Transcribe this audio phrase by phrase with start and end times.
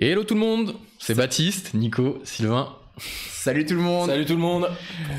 [0.00, 2.74] Hello tout le monde, c'est Baptiste, Nico, Sylvain.
[2.98, 4.08] Salut tout le monde.
[4.08, 4.68] Salut tout le monde.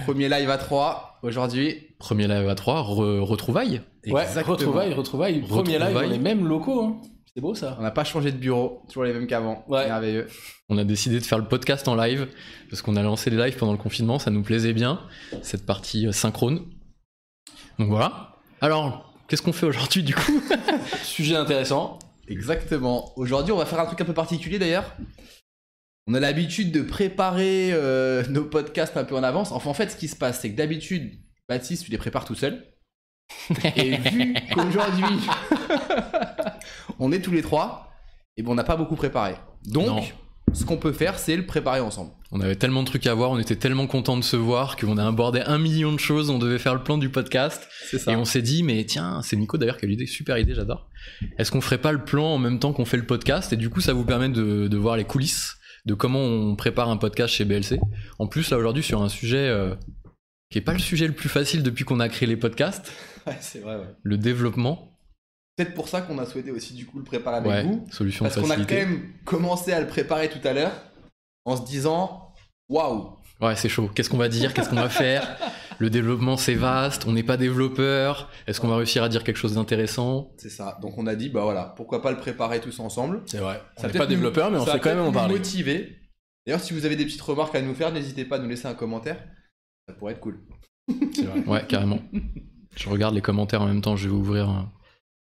[0.06, 1.88] Premier live à 3 aujourd'hui.
[2.00, 3.82] Premier live à 3, re- retrouvailles.
[4.08, 4.56] Ouais, Exactement.
[4.56, 5.42] retrouvailles, retrouvailles.
[5.42, 6.82] Premier live dans les mêmes locaux.
[6.84, 7.02] hein.
[7.34, 7.78] C'est beau ça.
[7.80, 9.64] On n'a pas changé de bureau, toujours les mêmes qu'avant.
[9.70, 9.86] Ouais.
[9.88, 10.28] Merveilleux.
[10.68, 12.28] On a décidé de faire le podcast en live
[12.70, 15.00] parce qu'on a lancé les lives pendant le confinement, ça nous plaisait bien,
[15.42, 16.66] cette partie euh, synchrone.
[17.80, 18.36] Donc voilà.
[18.60, 20.42] Alors, qu'est-ce qu'on fait aujourd'hui du coup?
[21.04, 22.00] Sujet intéressant.
[22.32, 23.12] Exactement.
[23.18, 24.96] Aujourd'hui, on va faire un truc un peu particulier d'ailleurs.
[26.08, 29.52] On a l'habitude de préparer euh, nos podcasts un peu en avance.
[29.52, 31.20] Enfin, en fait, ce qui se passe, c'est que d'habitude,
[31.50, 32.66] Baptiste, tu les prépares tout seul.
[33.76, 35.20] Et vu qu'aujourd'hui,
[37.00, 37.92] on est tous les trois,
[38.38, 39.36] et bon, on n'a pas beaucoup préparé.
[39.66, 40.04] Donc, Non.
[40.54, 42.12] Ce qu'on peut faire, c'est le préparer ensemble.
[42.32, 44.98] On avait tellement de trucs à voir, on était tellement contents de se voir qu'on
[44.98, 47.68] a abordé un million de choses, on devait faire le plan du podcast.
[48.08, 50.54] Et on s'est dit, mais tiens, c'est Nico d'ailleurs qui a eu l'idée, super idée,
[50.56, 50.88] j'adore.
[51.38, 53.52] Est-ce qu'on ferait pas le plan en même temps qu'on fait le podcast?
[53.54, 56.90] Et du coup, ça vous permet de, de voir les coulisses de comment on prépare
[56.90, 57.80] un podcast chez BLC.
[58.20, 59.74] En plus, là aujourd'hui, sur un sujet euh,
[60.52, 62.92] qui est pas le sujet le plus facile depuis qu'on a créé les podcasts,
[63.28, 63.86] Ouais, c'est vrai, ouais.
[64.04, 64.91] le développement.
[65.64, 67.86] Peut-être pour ça qu'on a souhaité aussi du coup le préparer avec Ouais, vous.
[67.92, 70.72] solution Parce qu'on a quand même commencé à le préparer tout à l'heure
[71.46, 72.34] en se disant
[72.70, 73.90] waouh, Ouais, c'est chaud.
[73.96, 74.54] Qu'est-ce qu'on va dire?
[74.54, 75.36] Qu'est-ce qu'on va faire?
[75.80, 77.08] Le développement, c'est vaste.
[77.08, 78.30] On n'est pas développeur.
[78.46, 80.32] Est-ce qu'on va réussir à dire quelque chose d'intéressant?
[80.38, 80.78] C'est ça.
[80.82, 83.22] Donc on a dit bah voilà, pourquoi pas le préparer tous ensemble.
[83.26, 83.60] C'est vrai.
[83.78, 85.34] On Ça n'est pas développeur, mais on sait quand même en parler.
[85.36, 85.98] motiver.
[86.46, 88.68] D'ailleurs, si vous avez des petites remarques à nous faire, n'hésitez pas à nous laisser
[88.68, 89.18] un commentaire.
[89.88, 90.40] Ça pourrait être cool.
[91.14, 91.40] C'est vrai.
[91.48, 92.00] Ouais, carrément.
[92.76, 93.96] Je regarde les commentaires en même temps.
[93.96, 94.50] Je vais ouvrir.
[94.50, 94.72] un-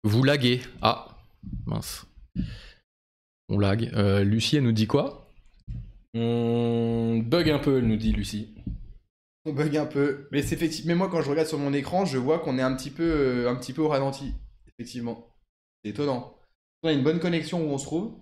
[0.04, 0.60] Vous laguez.
[0.82, 1.16] Ah,
[1.64, 2.06] mince.
[3.48, 3.90] On lag.
[3.94, 5.30] Euh, Lucie, elle nous dit quoi?
[6.12, 8.54] On bug un peu, elle nous dit Lucie.
[9.46, 10.88] On bug un peu, mais c'est effectivement.
[10.88, 13.02] Mais moi, quand je regarde sur mon écran, je vois qu'on est un petit peu,
[13.02, 14.34] euh, un petit peu au ralenti.
[14.68, 15.34] Effectivement,
[15.82, 16.38] c'est étonnant.
[16.82, 18.14] On a une bonne connexion où on se trouve.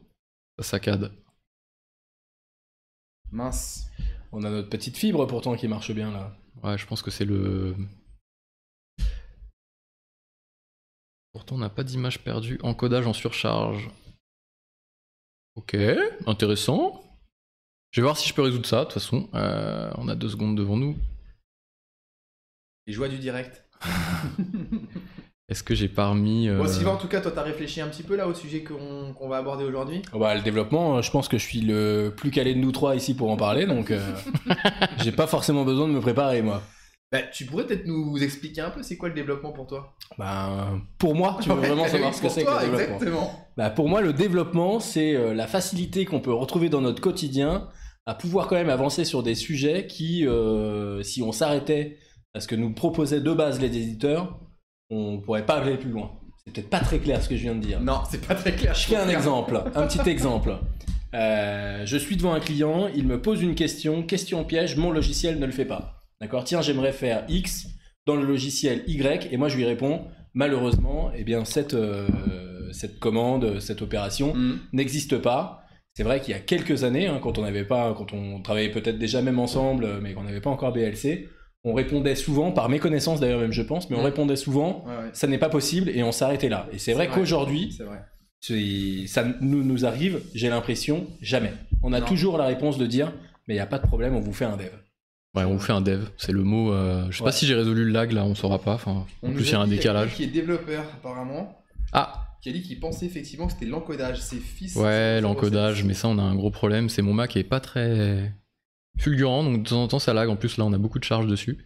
[0.58, 1.12] Ça saccade.
[3.32, 3.90] Mince.
[4.30, 6.36] On a notre petite fibre pourtant qui marche bien là.
[6.62, 7.74] Ouais, je pense que c'est le.
[11.32, 12.58] Pourtant, on n'a pas d'image perdue.
[12.62, 13.88] Encodage en surcharge.
[15.56, 15.76] Ok,
[16.26, 17.02] intéressant.
[17.90, 19.28] Je vais voir si je peux résoudre ça, de toute façon.
[19.34, 20.96] Euh, on a deux secondes devant nous.
[22.86, 23.64] Les joies du direct.
[25.48, 26.48] Est-ce que j'ai pas remis.
[26.48, 28.62] euh, Bon, Sylvain, en tout cas, toi, t'as réfléchi un petit peu là au sujet
[28.64, 30.00] qu'on va aborder aujourd'hui?
[30.14, 32.72] Oh bah, le développement, euh, je pense que je suis le plus calé de nous
[32.72, 34.14] trois ici pour en parler, donc euh,
[34.98, 36.62] j'ai pas forcément besoin de me préparer moi.
[37.12, 40.80] Bah, Tu pourrais peut-être nous expliquer un peu c'est quoi le développement pour toi Ben,
[40.98, 43.30] pour moi, tu veux vraiment savoir oui, ce que c'est que le développement Exactement.
[43.56, 47.68] Bah, pour moi, le développement, c'est euh, la facilité qu'on peut retrouver dans notre quotidien
[48.06, 51.98] à pouvoir quand même avancer sur des sujets qui, euh, si on s'arrêtait
[52.34, 54.40] à ce que nous proposaient de base les éditeurs,
[54.90, 56.12] on pourrait pas aller plus loin.
[56.44, 57.80] C'est peut-être pas très clair ce que je viens de dire.
[57.80, 58.74] Non, c'est pas très clair.
[58.74, 60.58] Je fais un exemple, un petit exemple.
[61.14, 65.38] Euh, je suis devant un client, il me pose une question, question piège, mon logiciel
[65.38, 66.00] ne le fait pas.
[66.22, 66.44] D'accord?
[66.44, 67.66] Tiens, j'aimerais faire X
[68.06, 70.02] dans le logiciel Y, et moi je lui réponds,
[70.34, 72.06] malheureusement, eh bien cette, euh,
[72.72, 74.58] cette commande, cette opération Hmm.
[74.72, 75.64] n'existe pas.
[75.94, 78.70] C'est vrai qu'il y a quelques années, hein, quand on n'avait pas, quand on travaillait
[78.70, 81.28] peut-être déjà même ensemble, mais qu'on n'avait pas encore BLC,
[81.64, 84.04] on répondait souvent, par méconnaissance d'ailleurs même je pense, mais on Mm.
[84.04, 85.10] répondait souvent, Ouais, ouais.
[85.12, 86.66] ça n'est pas possible, et on s'arrêtait là.
[86.72, 87.14] Et c'est vrai vrai.
[87.18, 87.76] qu'aujourd'hui,
[89.06, 91.52] ça nous, nous arrive, j'ai l'impression, jamais.
[91.82, 92.06] On a Non.
[92.06, 93.12] toujours la réponse de dire,
[93.48, 94.70] mais il n'y a pas de problème, on vous fait un dev.
[95.34, 96.08] Ouais, on vous fait un dev.
[96.18, 96.72] C'est le mot.
[96.72, 97.28] euh, Je sais Ouais.
[97.28, 98.74] pas si j'ai résolu le lag là, on saura pas.
[98.74, 100.14] Enfin, en On plus, il y a un décalage.
[100.14, 101.62] Qui est développeur apparemment,
[101.92, 104.20] Ah, qui a dit qu'il pensait effectivement que c'était l'encodage.
[104.20, 104.76] C'est fils.
[104.76, 106.88] ouais, l'encodage, mais ça, on a un gros problème.
[106.90, 108.32] C'est mon Mac qui est pas très
[108.98, 110.28] fulgurant, donc de temps en temps, ça lag.
[110.28, 111.64] En plus, là, on a beaucoup de charge dessus.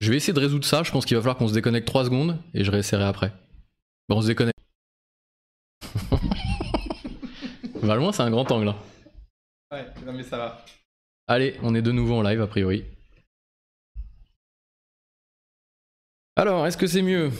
[0.00, 0.82] Je vais essayer de résoudre ça.
[0.82, 3.32] Je pense qu'il va falloir qu'on se déconnecte 3 secondes et je réessayerai après.
[4.08, 4.58] Bon, on se déconnecte.
[7.82, 8.68] Va loin, c'est un grand angle.
[8.68, 8.76] hein.
[9.72, 10.64] Ouais, non mais ça va.
[11.28, 12.84] Allez, on est de nouveau en live a priori.
[16.36, 17.30] Alors, est-ce que c'est mieux?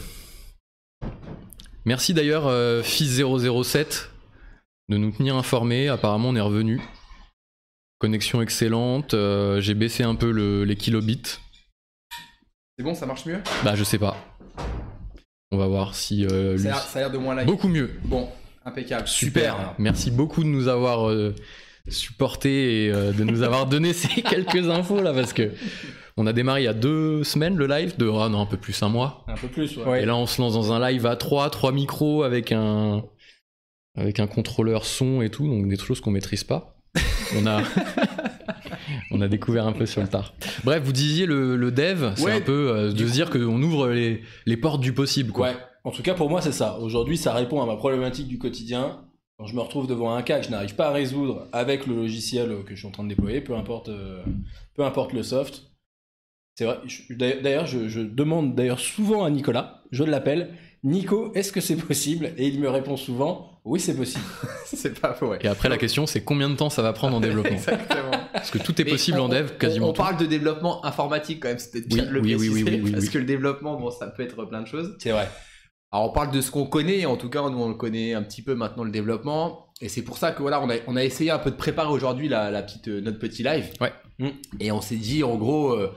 [1.85, 4.09] Merci d'ailleurs euh, Fils007
[4.89, 5.89] de nous tenir informés.
[5.89, 6.81] Apparemment, on est revenu.
[7.99, 9.15] Connexion excellente.
[9.15, 11.39] euh, J'ai baissé un peu le- les kilobits.
[12.79, 13.41] C'est bon, ça marche mieux?
[13.65, 14.17] Bah, je sais pas.
[15.53, 17.47] On va voir si euh, ça, lui- a l'air- ça a l'air de moins lag.
[17.47, 17.99] beaucoup mieux.
[18.05, 18.29] Bon,
[18.65, 19.07] impeccable.
[19.07, 19.75] Super.
[19.79, 21.35] Merci beaucoup de nous avoir euh,
[21.89, 25.53] supporté et euh, de nous avoir donné ces quelques infos là parce que
[26.17, 28.57] on a démarré il y a deux semaines le live de ah non un peu
[28.57, 29.25] plus un mois.
[29.29, 30.03] Un peu plus, ouais.
[30.03, 33.05] Et là on se lance dans un live à trois, trois micros avec un
[33.97, 36.77] avec un contrôleur son et tout donc des choses qu'on maîtrise pas.
[37.37, 37.63] On a
[39.11, 40.35] on a découvert un peu sur le tard.
[40.65, 43.63] Bref, vous disiez le, le dev, c'est Ouais, un peu euh, de se dire qu'on
[43.63, 45.49] ouvre les, les portes du possible quoi.
[45.49, 45.57] Ouais.
[45.85, 46.81] En tout cas, pour moi, c'est ça.
[46.81, 49.06] Aujourd'hui, ça répond à ma problématique du quotidien.
[49.39, 51.95] Quand je me retrouve devant un cas que je n'arrive pas à résoudre avec le
[51.95, 54.23] logiciel que je suis en train de déployer, peu importe, euh,
[54.75, 55.65] peu importe le soft.
[56.55, 56.79] C'est vrai.
[57.11, 62.33] D'ailleurs, je, je demande d'ailleurs souvent à Nicolas, je l'appelle, Nico, est-ce que c'est possible?
[62.39, 64.25] Et il me répond souvent, oui, c'est possible.
[64.65, 65.39] c'est pas faux, ouais.
[65.43, 67.51] Et après, la question, c'est combien de temps ça va prendre en développement?
[67.57, 68.13] Exactement.
[68.33, 70.01] Parce que tout est possible on- en dev, quasiment On, tout.
[70.01, 72.81] parle de développement informatique quand même, c'est peut-être Oui, le oui, oui, préciser, oui, oui,
[72.85, 73.11] oui, parce oui.
[73.11, 74.97] que le développement, bon, ça peut être plein de choses.
[74.99, 75.29] C'est vrai.
[75.93, 78.23] Alors on parle de ce qu'on connaît, en tout cas nous on le connaît un
[78.23, 81.05] petit peu maintenant le développement, et c'est pour ça que voilà on a, on a
[81.05, 83.71] essayé un peu de préparer aujourd'hui la, la petite euh, notre petit live.
[83.81, 83.93] Ouais.
[84.19, 84.29] Mm.
[84.61, 85.93] Et on s'est dit en gros, euh,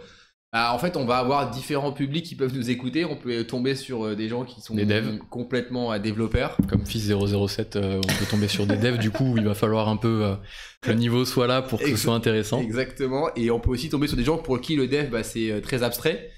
[0.52, 3.76] bah, en fait on va avoir différents publics qui peuvent nous écouter, on peut tomber
[3.76, 5.18] sur euh, des gens qui sont Des devs.
[5.30, 6.58] complètement développeurs.
[6.68, 9.54] Comme Fils 007, euh, on peut tomber sur des devs, du coup, où il va
[9.54, 10.36] falloir un peu
[10.82, 12.62] que le niveau soit là pour que ce soit intéressant.
[12.62, 13.30] Exactement.
[13.36, 15.84] Et on peut aussi tomber sur des gens pour qui le dev bah, c'est très
[15.84, 16.32] abstrait.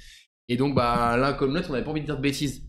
[0.49, 2.63] Et donc bah l'un comme l'autre on n'avait pas envie de dire de bêtises.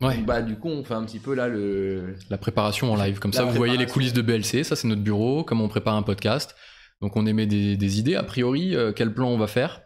[0.00, 0.16] Ouais.
[0.16, 3.18] Donc, bah du coup on fait un petit peu là le La préparation en live.
[3.20, 4.64] Comme La ça, vous voyez les coulisses de BLC.
[4.64, 5.44] Ça, c'est notre bureau.
[5.44, 6.54] Comment on prépare un podcast.
[7.00, 8.14] Donc, on émet des, des idées.
[8.14, 9.82] A priori, euh, quel plan on va faire?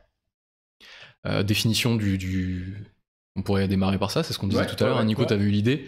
[1.26, 2.76] Euh, Définition du, du-
[3.36, 4.22] On pourrait démarrer par ça.
[4.22, 4.98] C'est ce qu'on disait Ouais, tout à l'heure.
[4.98, 5.86] hein, Nico, t'avais eu l'idée.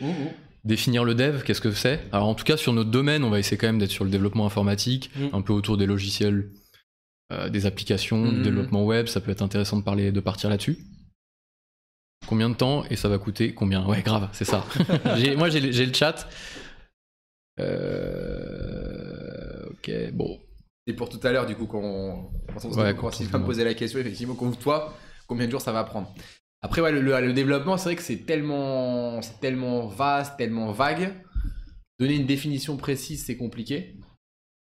[0.64, 2.00] Définir le dev, qu'est-ce que c'est?
[2.12, 4.10] Alors, en tout cas, sur notre domaine, on va essayer quand même d'être sur le
[4.10, 5.26] développement informatique, Mm.
[5.34, 6.50] un peu autour des logiciels,
[7.32, 8.42] euh, des applications, du Mhm.
[8.42, 9.06] développement web.
[9.06, 10.78] Ça peut être intéressant de parler, de partir là-dessus.
[12.26, 13.84] Combien de temps et ça va coûter combien?
[13.86, 14.64] Ouais, grave, c'est ça.
[15.36, 16.28] Moi, j'ai le chat.
[17.60, 20.38] Euh, ok, bon.
[20.86, 23.44] C'est pour tout à l'heure, du coup, quand on, quand on, Ouais, quand va me
[23.44, 24.94] poser la question, effectivement, comme toi,
[25.26, 26.12] combien de jours ça va prendre?
[26.62, 30.72] Après, ouais, le, le- le développement, c'est vrai que c'est tellement, c'est tellement vaste, tellement
[30.72, 31.14] vague.
[31.98, 33.96] Donner une définition précise, c'est compliqué.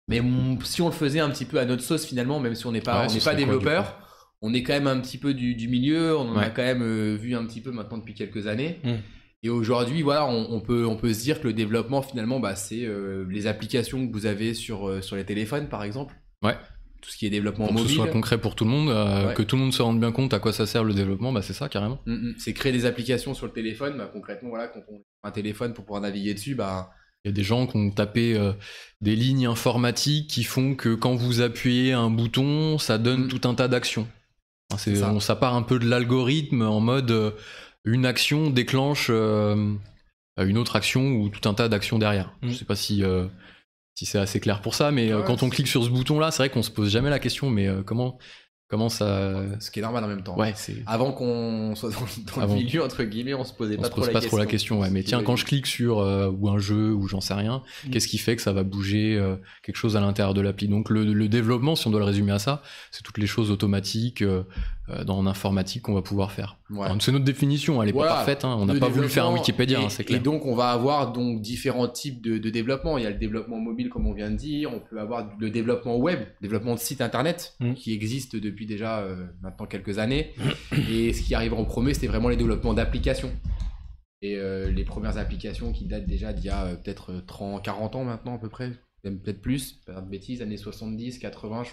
[0.09, 2.67] Mais on- si on le faisait un petit peu à notre sauce, finalement, même si
[2.67, 4.04] on n'est pas, Ouais, on n'est pas développeur,
[4.43, 6.83] on est quand même un petit peu du, du milieu, on en a quand même
[6.83, 8.79] euh, vu un petit peu maintenant depuis quelques années.
[8.85, 8.95] Mm.
[9.43, 12.57] Et aujourd'hui, voilà, on, on peut, on peut se dire que le développement, finalement, bah,
[12.57, 16.15] c'est euh, les applications que vous avez sur, euh, sur les téléphones, par exemple.
[16.43, 16.57] Ouais.
[17.03, 17.97] Tout ce qui est développement Pour que ce mobile.
[17.97, 19.35] soit concret pour tout le monde, euh, Ouais.
[19.35, 21.43] que tout le monde se rende bien compte à quoi ça sert le développement, bah
[21.43, 21.99] c'est ça carrément.
[22.07, 22.35] Mm, mm.
[22.39, 23.99] C'est créer des applications sur le téléphone.
[23.99, 26.91] Bah, concrètement, voilà, quand on a un téléphone pour pouvoir naviguer dessus, bah,
[27.27, 28.53] Il y a des gens qui ont tapé euh,
[29.03, 33.55] des lignes informatiques qui font que quand vous appuyez un bouton, ça donne tout un
[33.55, 34.07] tas d'actions.
[34.79, 35.11] C'est- C'est ça.
[35.13, 37.31] on, ça part un peu de l'algorithme en mode euh,
[37.85, 39.75] une action déclenche euh,
[40.39, 42.33] une autre action ou tout un tas d'actions derrière.
[42.43, 42.49] Mm.
[42.51, 43.27] Je sais pas si, euh,
[43.95, 46.39] si c'est assez clair pour ça, mais Ouais, quand on clique sur ce bouton-là, c'est
[46.43, 48.19] vrai qu'on se pose jamais la question, mais comment,
[48.69, 49.43] comment ça.
[49.61, 50.37] ce qui est normal en même temps.
[50.39, 50.77] Ouais, c'est.
[50.87, 51.97] Avant qu'on soit dans,
[52.37, 52.55] dans Avant.
[52.55, 54.29] le milieu, entre guillemets, on se posait On pas se trop pose pas question.
[54.29, 54.91] trop la question, ouais.
[54.91, 57.91] Mais tiens, quand je clique sur euh, ou un jeu ou j'en sais rien, Mm.
[57.91, 60.69] qu'est-ce qui fait que ça va bouger euh, quelque chose à l'intérieur de l'appli?
[60.69, 63.51] Donc le, le développement, si on doit le résumer à ça, c'est toutes les choses
[63.51, 64.43] automatiques euh,
[65.07, 66.59] dans informatique qu'on va pouvoir faire.
[66.69, 66.87] Ouais.
[67.01, 68.11] C'est notre définition, elle est Voilà.
[68.11, 68.45] pas parfaite.
[68.45, 68.55] hein.
[68.61, 70.19] On n'a pas voulu faire un Wikipédia, et, hein, c'est clair.
[70.21, 72.99] Et donc, on va avoir donc différents types de, de développement.
[72.99, 74.73] Il y a le développement mobile, comme on vient de dire.
[74.75, 77.73] On peut avoir le développement web, développement de site internet, Mm.
[77.75, 80.33] qui existe depuis déjà euh, maintenant quelques années.
[80.91, 83.33] et ce qui arrive en premier, c'était vraiment les développements d'applications.
[84.23, 87.63] Et euh, les premières applications qui datent déjà d'il y a euh, peut-être euh, 30,
[87.63, 88.71] 40 ans maintenant à peu près,
[89.03, 91.65] même peut-être plus, pas de bêtises, années 70, 80.
[91.65, 91.71] je-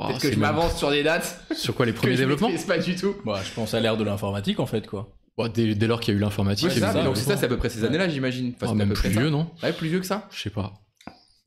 [0.00, 2.48] Oh, Peut-être que je même- m'avance sur des dates Sur quoi les premiers je développements
[2.48, 3.16] maîtrise pas du tout.
[3.26, 5.08] Bah, je pense à l'ère de l'informatique en fait quoi.
[5.36, 7.36] Bon, dès, dès lors qu'il y a eu l'informatique, Ouais, c'est ça, donc c'est ça,
[7.36, 8.52] c'est à peu près ces années-là, j'imagine.
[8.56, 9.20] Enfin, Ah, même plus ça.
[9.20, 10.28] vieux, non Ouais, plus vieux que ça.
[10.32, 10.72] Je sais pas.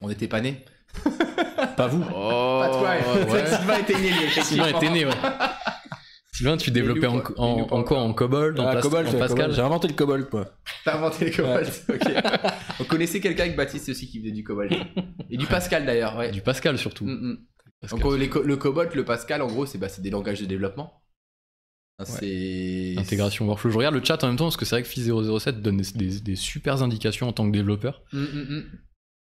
[0.02, 0.64] On n'était pas nés.
[1.78, 2.04] Pas vous.
[2.14, 2.90] Oh, Pas toi,
[3.34, 3.46] ouais.
[3.48, 5.12] Sylvain était né, lui, Sylvain était né, ouais.
[6.34, 7.36] Sylvain, tu développais en, nous, quoi.
[7.40, 9.54] en, nous, pas en quoi En Cobol, en, Ah, en Pascal Cobalt.
[9.54, 10.46] J'ai inventé le Cobalt moi.
[10.86, 12.14] T'as inventé le cobalt, ok.
[12.80, 14.74] On connaissait quelqu'un avec Baptiste aussi qui faisait du cobalt.
[15.30, 16.32] Et du Pascal d'ailleurs, ouais.
[16.32, 17.06] Du Pascal surtout.
[17.06, 17.38] Mm, mm.
[17.82, 18.00] Pascal.
[18.00, 20.46] Donc euh, les co- le cobalt, le Pascal, en gros, c'est bah, des langages de
[20.46, 21.02] développement.
[22.04, 22.96] C'est.
[22.98, 23.70] Intégration workflow.
[23.72, 25.92] Je regarde le chat en même temps parce que c'est vrai que Fils007 donne des,
[25.94, 28.02] des, des super indications en tant que développeur.
[28.12, 28.64] Mm, mm, mm.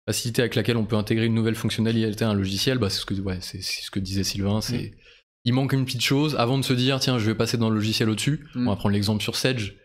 [0.07, 3.05] Facilité avec laquelle on peut intégrer une nouvelle fonctionnalité à un logiciel, bah, c'est ce
[3.05, 4.61] que ouais, ce disait Sylvain.
[4.61, 4.91] C'est
[5.45, 7.75] il manque une petite chose avant de se dire tiens je vais passer dans le
[7.75, 8.47] logiciel au-dessus.
[8.55, 9.75] On va prendre l'exemple sur Sedge.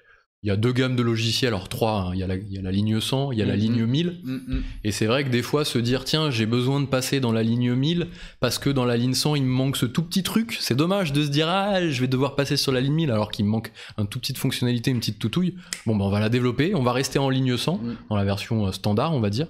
[0.43, 2.07] Il y a deux gammes de logiciels, alors trois.
[2.07, 2.11] hein.
[2.15, 3.59] Il, y a la, il y a la ligne 100, il y a la Mm,
[3.59, 4.21] ligne 1000.
[4.25, 4.63] Mm, mm.
[4.85, 7.43] Et c'est vrai que des fois, se dire, tiens, j'ai besoin de passer dans la
[7.43, 8.07] ligne 1000
[8.41, 10.57] parce que dans la ligne 100, il me manque ce tout petit truc.
[10.59, 13.31] C'est dommage de se dire, ah, je vais devoir passer sur la ligne 1000 alors
[13.31, 15.57] qu'il me manque un tout petite fonctionnalité, une petite toutouille.
[15.85, 16.75] Bon, ben, on va la développer.
[16.75, 17.97] On va rester en ligne 100, Mm.
[18.09, 19.47] dans la version euh, standard, on va dire.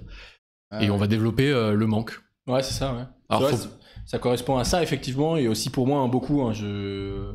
[0.71, 2.19] Ah, et on va développer euh, le manque.
[2.47, 3.03] Ouais, c'est ça, ouais.
[3.29, 3.69] Alors, vrai, faut-
[4.05, 6.41] Ça correspond à ça, effectivement, et aussi pour moi, hein, beaucoup.
[6.41, 7.29] hein, je...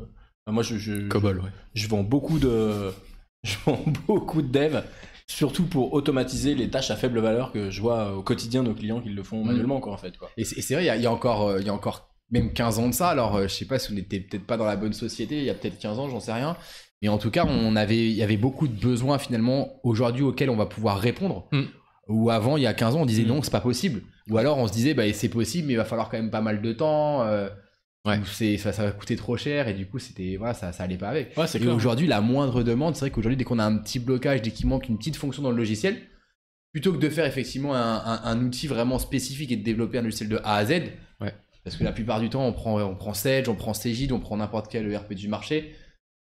[0.45, 1.51] enfin, moi, je, je, Cobol, ouais.
[1.75, 2.91] je vends beaucoup de,
[3.43, 4.81] je vends beaucoup de dev,
[5.26, 9.00] surtout pour automatiser les tâches à faible valeur que je vois au quotidien nos clients
[9.00, 9.47] qui le font Mm.
[9.47, 10.31] manuellement, quoi, en fait, quoi.
[10.37, 12.11] Et c'est vrai, il y a- il y, a encore, euh, il y a encore
[12.31, 13.09] même 15 ans de ça.
[13.09, 15.45] Alors, euh, je sais pas si on n'était peut-être pas dans la bonne société, il
[15.45, 16.57] y a peut-être 15 ans, j'en sais rien.
[17.02, 20.49] Mais en tout cas, on avait, il y avait beaucoup de besoins finalement aujourd'hui auxquels
[20.50, 21.47] on va pouvoir répondre.
[21.52, 21.62] Mm.
[22.09, 23.28] Ou avant, il y a 15 ans, on disait Mm.
[23.28, 24.02] non, c'est pas possible.
[24.31, 26.40] Ou alors on se disait, bah, c'est possible, mais il va falloir quand même pas
[26.40, 27.23] mal de temps.
[27.23, 27.49] euh,
[28.07, 28.21] Ouais.
[28.25, 30.97] c'est, ça, ça va coûter trop cher et du coup, c'était, voilà, ça, ça allait
[30.97, 31.37] pas avec.
[31.37, 34.43] Ouais, Et aujourd'hui, la moindre demande, c'est vrai qu'aujourd'hui, dès qu'on a un petit blocage,
[34.43, 35.99] dès qu'il manque une petite fonction dans le logiciel,
[36.73, 40.03] plutôt que de faire effectivement un, un- un outil vraiment spécifique et de développer un
[40.03, 40.73] logiciel de A à Z,
[41.21, 41.35] Ouais.
[41.65, 44.21] parce que la plupart du temps, on prend, on prend Sage, on prend Cegid, on
[44.21, 45.75] prend n'importe quel ERP du marché.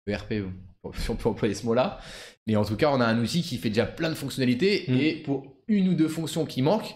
[0.08, 0.34] ERP,
[0.94, 2.00] si on peut employer ce mot-là.
[2.48, 4.94] Mais en tout cas, on a un outil qui fait déjà plein de fonctionnalités Mm.
[4.98, 6.96] et pour une ou deux fonctions qui manquent,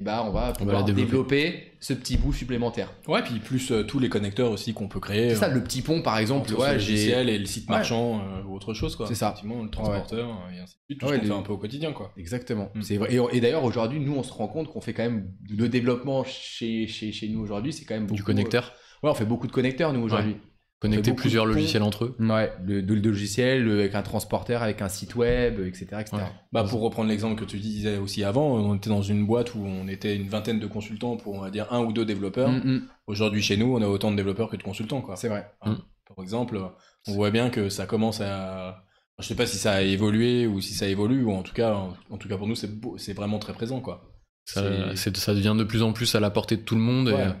[0.00, 1.04] bah, on va pouvoir développer.
[1.06, 2.92] développer ce petit bout supplémentaire.
[3.06, 5.30] Ouais, puis plus euh, tous les connecteurs aussi qu'on peut créer.
[5.30, 7.76] C'est ça, euh, le petit pont par exemple, entre ouais, logiciel et le site Ouais.
[7.76, 9.06] marchand euh, ou autre chose quoi.
[9.06, 9.28] C'est ça.
[9.28, 11.58] Effectivement, le transporteur et ainsi de suite, tout ce qu'on les- fait un peu au
[11.58, 12.12] quotidien quoi.
[12.16, 12.70] Exactement.
[12.74, 12.82] Mm.
[12.82, 13.14] C'est vrai.
[13.14, 16.24] Et, et d'ailleurs, aujourd'hui, nous, on se rend compte qu'on fait quand même le développement
[16.24, 18.16] chez, chez, chez nous aujourd'hui, c'est quand même beaucoup.
[18.16, 18.72] Du connecteur.
[19.02, 20.36] Ouais, on fait beaucoup de connecteurs nous aujourd'hui.
[20.80, 22.16] Connecter plusieurs logiciels entre eux.
[22.20, 25.86] Ouais, de, de logiciels avec un transporteur, avec un site web, etc.
[26.00, 26.16] etc.
[26.16, 26.22] Ouais.
[26.52, 29.60] Bah pour reprendre l'exemple que tu disais aussi avant, on était dans une boîte où
[29.64, 32.50] on était une vingtaine de consultants pour on va dire un ou deux développeurs.
[32.50, 35.16] Mm, mm, Aujourd'hui chez nous, on a autant de développeurs que de consultants quoi.
[35.16, 35.50] c'est vrai.
[35.64, 35.74] Mm.
[36.06, 36.60] Par exemple,
[37.08, 38.84] on voit bien que ça commence à
[39.20, 41.72] je sais pas si ça a évolué ou si ça évolue ou en tout cas
[41.74, 44.10] en, en tout cas pour nous c'est vraiment très présent quoi.
[44.46, 47.08] Ça, ça devient de plus en plus à la portée de tout le monde.
[47.08, 47.32] et, Ouais.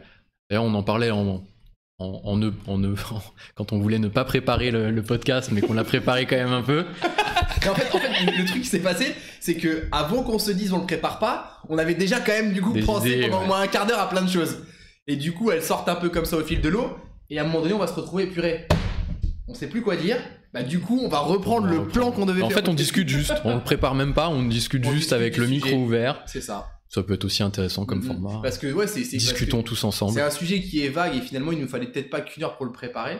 [0.48, 1.42] D'ailleurs, on en parlait en,
[1.98, 2.94] en, en, ne- en ne-
[3.54, 6.52] quand on voulait ne pas préparer le, le podcast, mais qu'on l'a préparé quand même
[6.52, 6.84] un peu.
[7.66, 10.74] En fait, en fait, le, truc qui s'est passé, c'est que avant qu'on se dise
[10.74, 13.38] on le prépare pas, on avait déjà quand même du coup Des pensé idées, pendant
[13.38, 13.44] ouais.
[13.44, 14.58] au moins un quart d'heure à plein de choses.
[15.06, 16.94] Et du coup, elles sortent un peu comme ça au fil de l'eau.
[17.30, 18.66] Et à un moment donné, on va se retrouver purée.
[19.48, 20.18] On sait plus quoi dire.
[20.52, 22.58] Bah du coup, on va reprendre On le plan qu'on devait En faire.
[22.58, 23.32] fait, on discute juste.
[23.44, 24.28] On le prépare même pas.
[24.28, 25.54] On discute On juste discute avec le sujet.
[25.56, 26.22] micro ouvert.
[26.26, 26.66] C'est ça.
[26.88, 28.06] Ça peut être aussi intéressant comme Mhm.
[28.06, 28.40] format.
[28.42, 30.12] Parce que ouais, c'est que Discutons tous ensemble.
[30.12, 32.56] C'est un sujet qui est vague et finalement, il nous fallait peut-être pas qu'une heure
[32.56, 33.18] pour le préparer.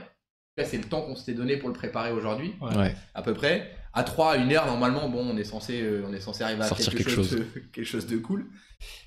[0.56, 2.94] Là, c'est le temps qu'on s'était donné pour le préparer aujourd'hui, Ouais.
[3.14, 3.72] à peu près.
[3.92, 6.68] À 3, une heure, normalement, bon, on est censé, euh, on est censé arriver à
[6.68, 7.38] Sortir quelque, quelque chose, De,
[7.72, 8.46] quelque chose de cool.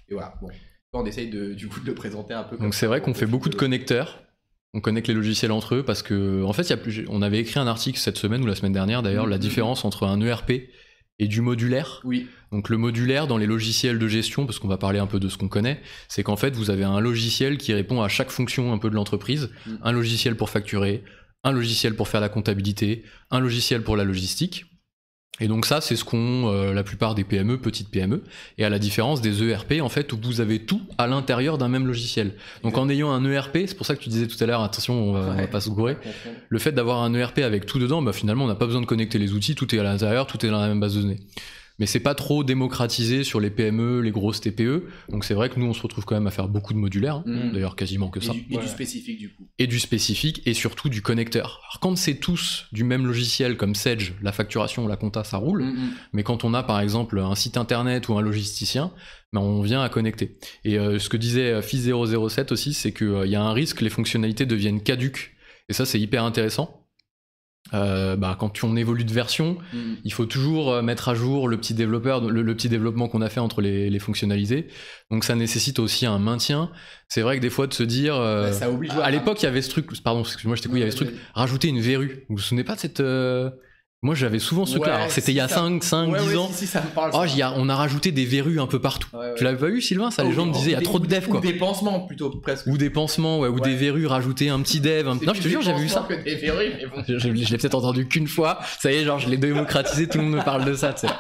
[0.09, 0.49] Et voilà, bon.
[0.93, 2.57] On essaye de, du coup de le présenter un peu.
[2.57, 4.23] comme Donc c'est vrai qu'on fait beaucoup de connecteurs.
[4.73, 7.21] On connecte les logiciels entre eux parce que, en fait, il y a plus, on
[7.21, 9.41] avait écrit un article cette semaine ou la semaine dernière d'ailleurs, la Mhm.
[9.41, 10.69] différence entre un ERP
[11.19, 12.01] et du modulaire.
[12.03, 15.19] Oui, Donc le modulaire dans les logiciels de gestion, parce qu'on va parler un peu
[15.19, 18.29] de ce qu'on connaît, c'est qu'en fait vous avez un logiciel qui répond à chaque
[18.29, 19.71] fonction un peu de l'entreprise, Mm.
[19.83, 21.03] un logiciel pour facturer,
[21.43, 24.65] un logiciel pour faire la comptabilité, un logiciel pour la logistique.
[25.39, 28.23] Et donc ça c'est ce qu'ont euh, la plupart des PME, petites PME,
[28.57, 31.67] et à la différence des ERP en fait où vous avez tout à l'intérieur d'un
[31.69, 32.33] même logiciel.
[32.63, 34.93] Donc en ayant un ERP, c'est pour ça que tu disais tout à l'heure, attention
[34.95, 35.47] on va, on va Ouais.
[35.47, 35.97] pas se gourer,
[36.49, 38.87] le fait d'avoir un ERP avec tout dedans, bah finalement on n'a pas besoin de
[38.87, 41.19] connecter les outils, tout est à l'intérieur, tout est dans la même base de données.
[41.79, 45.59] Mais c'est pas trop démocratisé sur les PME, les grosses TPE, donc c'est vrai que
[45.59, 47.23] nous on se retrouve quand même à faire beaucoup de modulaires, hein.
[47.27, 47.51] Mhm.
[47.53, 48.61] d'ailleurs quasiment que Et, ça, du, et Ouais.
[48.63, 49.47] du spécifique du coup.
[49.59, 51.59] et du spécifique et surtout du connecteur.
[51.63, 55.63] Alors quand c'est tous du même logiciel comme Sage, la facturation, la compta, ça roule,
[55.63, 55.89] Mhm.
[56.13, 58.91] mais quand on a par exemple un site internet ou un logisticien,
[59.33, 60.37] ben on vient à connecter.
[60.63, 63.83] Et euh, ce que disait euh, Fils007 aussi, c'est qu'il y a un risque que
[63.83, 65.35] les fonctionnalités deviennent caduques.
[65.69, 66.86] Et ça, c'est hyper intéressant.
[67.73, 69.97] Euh, bah, quand on évolue de version, Mhm.
[70.03, 73.21] il faut toujours euh, mettre à jour le petit développeur, le, le petit développement qu'on
[73.21, 74.67] a fait entre les, les fonctionnalités.
[75.11, 76.71] Donc ça nécessite aussi un maintien.
[77.09, 79.61] C'est vrai que des fois de se dire, euh, Bah, à l'époque il y avait
[79.61, 82.25] ce truc, pardon, excuse-moi, je t'ai coupé, il y avait ce truc, rajouter une verrue.
[82.29, 83.49] Vous vous souvenez pas de cette euh,
[84.03, 84.77] Moi j'avais souvent ce.
[84.77, 86.47] Ouais, Alors c'était si, il y a ça- 5, 5, Ouais, 10 ouais, ans.
[86.51, 87.09] Si, si, ça me parle.
[87.15, 89.09] Oh, a- on a rajouté des verrues un peu partout.
[89.37, 90.11] Tu l'avais pas vu, Sylvain?
[90.11, 92.01] Ça, les Ou- gens me disaient, il y a trop de devs, ou des pansements
[92.01, 92.67] plutôt, presque.
[92.67, 95.07] Ou des pansements, ouais, ou des verrues, rajouter un petit dev.
[95.07, 96.07] un- Non, je te jure, j'avais vu ça.
[96.23, 97.03] des verrues, mais bon.
[97.07, 98.59] Je, je- l'ai peut-être entendu qu'une fois.
[98.79, 101.07] Ça y est, genre, je l'ai démocratisé, tout le monde me parle de ça, tu
[101.07, 101.13] sais.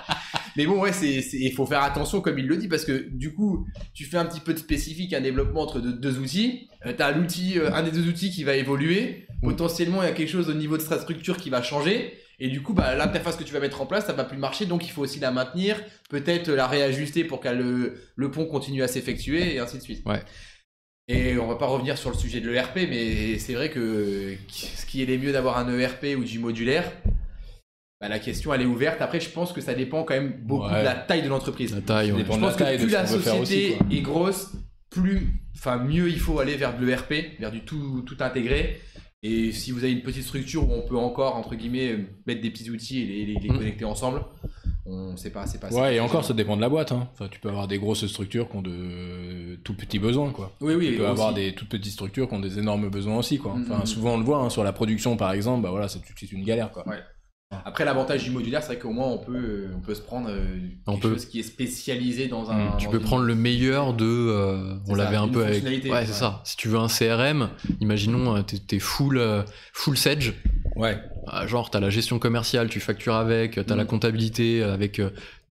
[0.55, 3.65] Mais bon, ouais, il faut faire attention comme il le dit parce que du coup,
[3.95, 6.67] tu fais un petit peu de spécifique, un développement entre deux, deux outils.
[6.85, 9.25] Euh, t'as l'outil, euh, un des deux outils qui va évoluer.
[9.41, 12.13] Potentiellement, il y a quelque chose au niveau de sa structure qui va changer.
[12.39, 14.65] Et du coup, bah, l'interface que tu vas mettre en place, ça va plus marcher.
[14.67, 18.83] Donc, il faut aussi la maintenir, peut-être la réajuster pour que le, le pont continue
[18.83, 20.05] à s'effectuer et ainsi de suite.
[20.05, 20.21] Ouais.
[21.07, 24.85] Et on va pas revenir sur le sujet de l'ERP, mais c'est vrai que ce
[24.85, 26.91] qui est les mieux d'avoir un ERP ou du modulaire,
[28.01, 29.01] bah, la question elle est ouverte.
[29.01, 30.79] Après, je pense que ça dépend quand même beaucoup Ouais.
[30.81, 31.73] de la taille de l'entreprise.
[31.73, 32.17] La taille, ouais.
[32.19, 34.51] dépend Je pense que plus la société aussi, est grosse,
[34.89, 38.79] plus, enfin mieux il faut aller vers de l'ERP, vers du tout, tout intégré.
[39.29, 42.49] Et si vous avez une petite structure où on peut encore entre guillemets mettre des
[42.49, 43.57] petits outils et les, les- les Mm.
[43.57, 44.21] connecter ensemble,
[44.85, 45.69] on sait pas, c'est pas.
[45.73, 46.91] Ouais, et encore, ça dépend de la boîte.
[46.93, 47.09] Hein.
[47.13, 50.53] Enfin, tu peux avoir des grosses structures qui ont de tout petits besoins, quoi.
[50.61, 50.91] Oui, oui.
[50.91, 51.11] Tu peux aussi.
[51.11, 53.53] avoir des toutes petites structures qui ont des énormes besoins aussi, quoi.
[53.55, 55.61] Mm, Enfin, mm, souvent on le voit hein, sur la production, par exemple.
[55.63, 55.99] Bah voilà, c'est
[56.31, 56.87] une galère, quoi.
[56.87, 56.99] Ouais.
[57.63, 60.45] Après, l'avantage du modulaire, c'est qu'au moins on peut, euh, on peut se prendre euh,
[60.85, 61.13] On quelque peut.
[61.13, 62.75] chose qui est spécialisé dans un.
[62.77, 64.05] tu dans peux une- prendre le meilleur de.
[64.05, 65.63] euh, on l'avait un peu avec.
[65.63, 66.41] Ouais, c'est ça.
[66.43, 69.21] Si tu veux un CRM, imaginons, t'es full,
[69.71, 70.33] full Sage.
[70.75, 70.97] Ouais.
[71.27, 73.77] Ah, Genre, t'as la gestion commerciale, tu factures avec, t'as Mm.
[73.77, 75.01] la comptabilité avec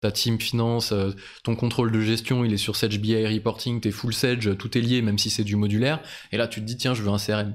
[0.00, 1.10] ta team finance, euh,
[1.44, 4.80] ton contrôle de gestion, il est sur Sage BI Reporting, t'es full Sage, tout est
[4.80, 6.00] lié, même si c'est du modulaire.
[6.32, 7.54] Et là, tu te dis, tiens, je veux un CRM.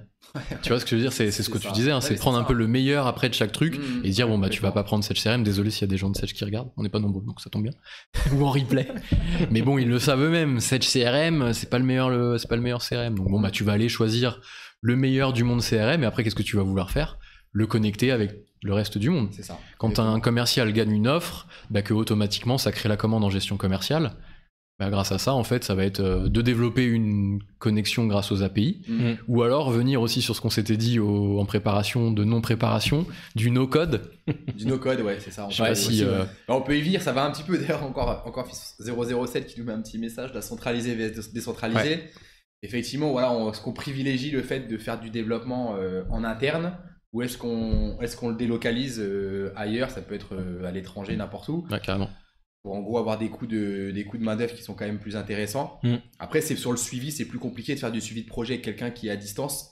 [0.61, 1.11] tu vois ce que je veux dire?
[1.11, 2.47] C'est ce que tu disais, hein, Ouais, c'est prendre un ça.
[2.47, 4.05] peu le meilleur après de chaque truc Mm.
[4.05, 5.43] et dire, bon, bah, tu vas pas prendre Sage CRM.
[5.43, 7.41] Désolé s'il y a des gens de Sage qui regardent, on n'est pas nombreux, donc
[7.41, 7.73] ça tombe bien.
[8.33, 8.87] Ou en replay.
[9.51, 10.59] mais bon, ils le savent eux-mêmes.
[10.61, 13.15] Sage CRM, c'est pas le meilleur, le, c'est pas le meilleur CRM.
[13.15, 14.39] Donc bon, bah, tu vas aller choisir
[14.79, 17.19] le meilleur du monde CRM et après, qu'est-ce que tu vas vouloir faire?
[17.53, 18.31] Le connecter avec
[18.63, 19.29] le reste du monde.
[19.33, 19.59] Ça.
[19.77, 23.57] Quand un commercial gagne une offre, bah que automatiquement ça crée la commande en gestion
[23.57, 24.13] commerciale.
[24.79, 28.31] Bah grâce à ça, en fait, ça va être euh, de développer une connexion grâce
[28.31, 29.11] aux API, Mm.
[29.27, 33.51] ou alors venir aussi sur ce qu'on s'était dit au- en préparation de non-préparation, du
[33.51, 34.09] no-code.
[34.57, 35.47] Du no-code, ouais, c'est ça.
[35.51, 36.23] Je sais pas peut- si, euh.
[36.47, 37.57] Alors, on peut y venir, ça va un petit peu.
[37.59, 38.47] D'ailleurs, encore, encore
[38.79, 41.99] 007 qui nous met un petit message, la centralisée vs décentralisée.
[42.63, 46.73] Effectivement, voilà, on- est-ce qu'on privilégie le fait de faire du développement euh, en interne
[47.13, 51.15] ou est-ce qu'on est qu'on le délocalise euh, ailleurs Ça peut être euh, à l'étranger,
[51.15, 51.65] n'importe où.
[51.69, 52.09] Ouais, carrément.
[52.63, 54.85] pour en gros avoir des coûts de, des coûts de main d'œuvre qui sont quand
[54.85, 55.79] même plus intéressants.
[55.83, 55.95] Mm.
[56.19, 58.63] Après, c'est sur le suivi, c'est plus compliqué de faire du suivi de projet avec
[58.65, 59.67] quelqu'un qui est à distance,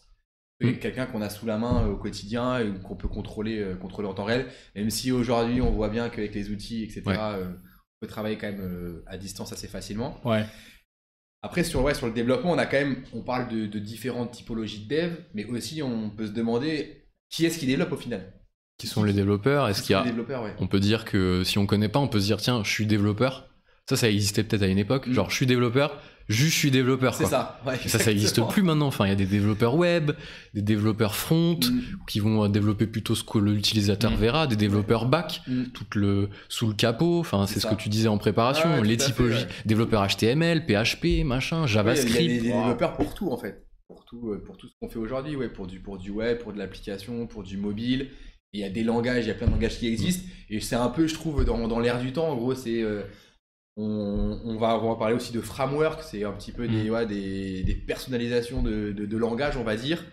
[0.62, 0.74] Mm.
[0.74, 3.76] que quelqu'un qu'on a sous la main euh, au quotidien et qu'on peut contrôler, euh,
[3.76, 4.46] contrôler en temps réel.
[4.76, 7.16] Même si aujourd'hui, on voit bien qu'avec les outils, etc., Ouais.
[7.18, 10.20] euh, on peut travailler quand même euh, à distance assez facilement.
[10.26, 10.46] Ouais.
[11.42, 14.32] Après, sur, ouais, sur le développement, on a quand même, on parle de, de différentes
[14.34, 16.99] typologies de dev, mais aussi on peut se demander
[17.30, 18.34] qui est-ce qui développe au final?
[18.78, 20.56] Qui sont les développeurs Est-ce Qui qu'il y a ouais.
[20.60, 22.86] On peut dire que si on connaît pas, on peut se dire tiens, je suis
[22.86, 23.46] développeur.
[23.90, 25.08] Ça, ça existait peut-être à une époque.
[25.08, 25.14] Mm.
[25.14, 27.16] Genre, je suis développeur, juste je suis développeur.
[27.16, 27.60] C'est ça.
[27.66, 28.86] ouais, ça, ça existe plus maintenant.
[28.88, 30.12] Enfin, il y a des développeurs web,
[30.54, 34.16] des développeurs front, Mm, qui vont euh, développer plutôt ce que l'utilisateur Mm.
[34.16, 35.42] verra, des développeurs back,
[35.74, 37.20] tout le sous le capot.
[37.20, 39.50] Enfin, c'est ce que tu disais en préparation, Ah ouais, les fait, typologies, ouais.
[39.66, 42.16] développeurs HTML, PHP, machin, JavaScript.
[42.22, 43.66] Il y a des, développeurs pour tout en fait.
[43.90, 46.38] Pour tout, euh, pour tout ce qu'on fait aujourd'hui, ouais, pour du, pour du web,
[46.38, 48.10] pour de l'application, pour du mobile.
[48.54, 50.28] Il y a des langages, il y a plein de langages qui existent.
[50.50, 52.30] Et c'est un peu, je trouve, dans, dans l'air du temps.
[52.30, 52.82] En gros, c'est.
[52.84, 53.02] euh,
[53.78, 56.04] on, on va, on va parler aussi de framework.
[56.04, 56.94] C'est un petit peu des, Mm.
[56.94, 60.04] ouais, des, des personnalisations de, de, de langage, on va dire.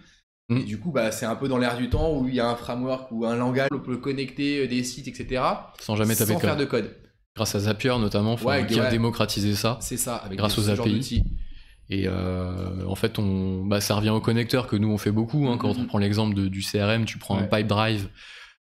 [0.48, 0.56] Mm.
[0.58, 2.48] Et du coup, bah, c'est un peu dans l'air du temps où il y a
[2.48, 5.42] un framework ou un langage, on peut connecter euh, des sites, etc.
[5.80, 6.60] Sans jamais taper sans de faire code.
[6.60, 6.96] de code.
[7.34, 8.90] Grâce à Zapier notamment, Ouais, qui a ouais.
[8.90, 9.76] démocratisé ça.
[9.82, 11.22] C'est ça, avec Grâce ce aux API.
[11.88, 15.48] Et euh, en fait, on, bah, ça revient au connecteur que nous on fait beaucoup.
[15.48, 17.48] Hein, quand on prend l'exemple du CRM, tu prends un Ouais.
[17.48, 18.08] Pipedrive,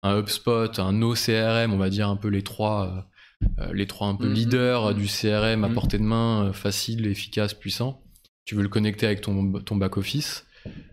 [0.03, 3.05] un HubSpot, un NoCRM, on va dire un peu les trois,
[3.59, 4.33] euh, les trois un peu Mhm.
[4.33, 8.01] leaders euh, du CRM à portée de main, euh, facile, efficace, puissant.
[8.45, 10.45] Tu veux le connecter avec ton, ton back office.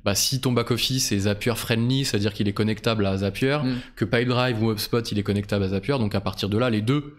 [0.04, 3.76] Bah, si ton back office est Zapier friendly, c'est-à-dire qu'il est connectable à Zapier, Mhm.
[3.96, 6.82] que Pipedrive ou HubSpot il est connectable à Zapier, donc à partir de là, les
[6.82, 7.16] deux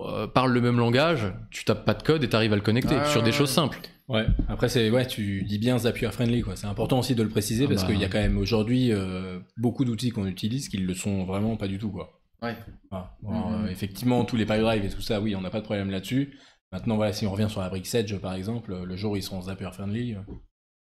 [0.00, 2.62] euh, parlent le même langage, tu tapes pas de code et tu arrives à le
[2.62, 3.36] connecter Ah, sur des ouais.
[3.36, 3.78] choses simples.
[4.10, 6.56] Ouais, après c'est ouais, tu dis bien Zapier friendly quoi.
[6.56, 7.88] C'est important aussi de le préciser Ah parce bah.
[7.92, 11.56] qu'il y a quand même aujourd'hui euh, beaucoup d'outils qu'on utilise qui le sont vraiment
[11.56, 12.20] pas du tout quoi.
[12.42, 12.56] Ouais.
[12.90, 13.16] Voilà.
[13.28, 13.64] Alors, Mhm.
[13.66, 16.36] euh, effectivement, tous les pipedrive et tout ça, oui, on n'a pas de problème là-dessus.
[16.72, 19.22] Maintenant, voilà, si on revient sur la brique Sedge par exemple, le jour où ils
[19.22, 20.18] seront Zapier friendly, euh,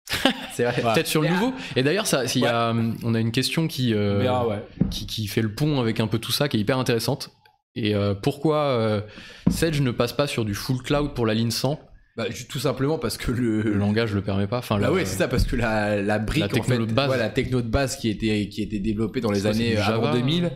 [0.52, 0.80] C'est vrai.
[0.82, 1.52] Peut-être sur le nouveau.
[1.76, 2.72] Et d'ailleurs, ça, s'il y a,
[3.04, 4.62] on a une question qui, euh, on verra, ouais.
[4.90, 7.30] qui, qui fait le pont avec un peu tout ça, qui est hyper intéressante.
[7.76, 9.00] Et euh, pourquoi euh,
[9.48, 11.78] Sedge ne passe pas sur du full cloud pour la ligne 100
[12.28, 14.58] Bah, tout simplement parce que le, Le langage le permet pas.
[14.58, 16.86] Enfin, Bah le- oui, c'est ça, parce que la, la brique, La techno en fait,
[16.86, 17.10] de base.
[17.10, 20.12] ouais, la techno de base qui était, qui était développée dans les années avant Java.
[20.18, 20.50] 2000,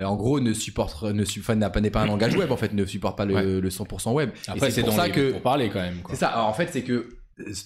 [0.00, 2.50] euh, en gros, ne supporte, ne su- enfin, n'a pas- n'est pas un langage web,
[2.50, 3.60] en fait, ne supporte pas le, Ouais.
[3.60, 4.30] le 100% web.
[4.48, 5.30] Après, c'est pour dans ça les- que.
[5.32, 5.98] pour parler quand même.
[6.02, 6.14] Quoi.
[6.14, 7.08] C'est ça, alors, en fait, c'est que euh,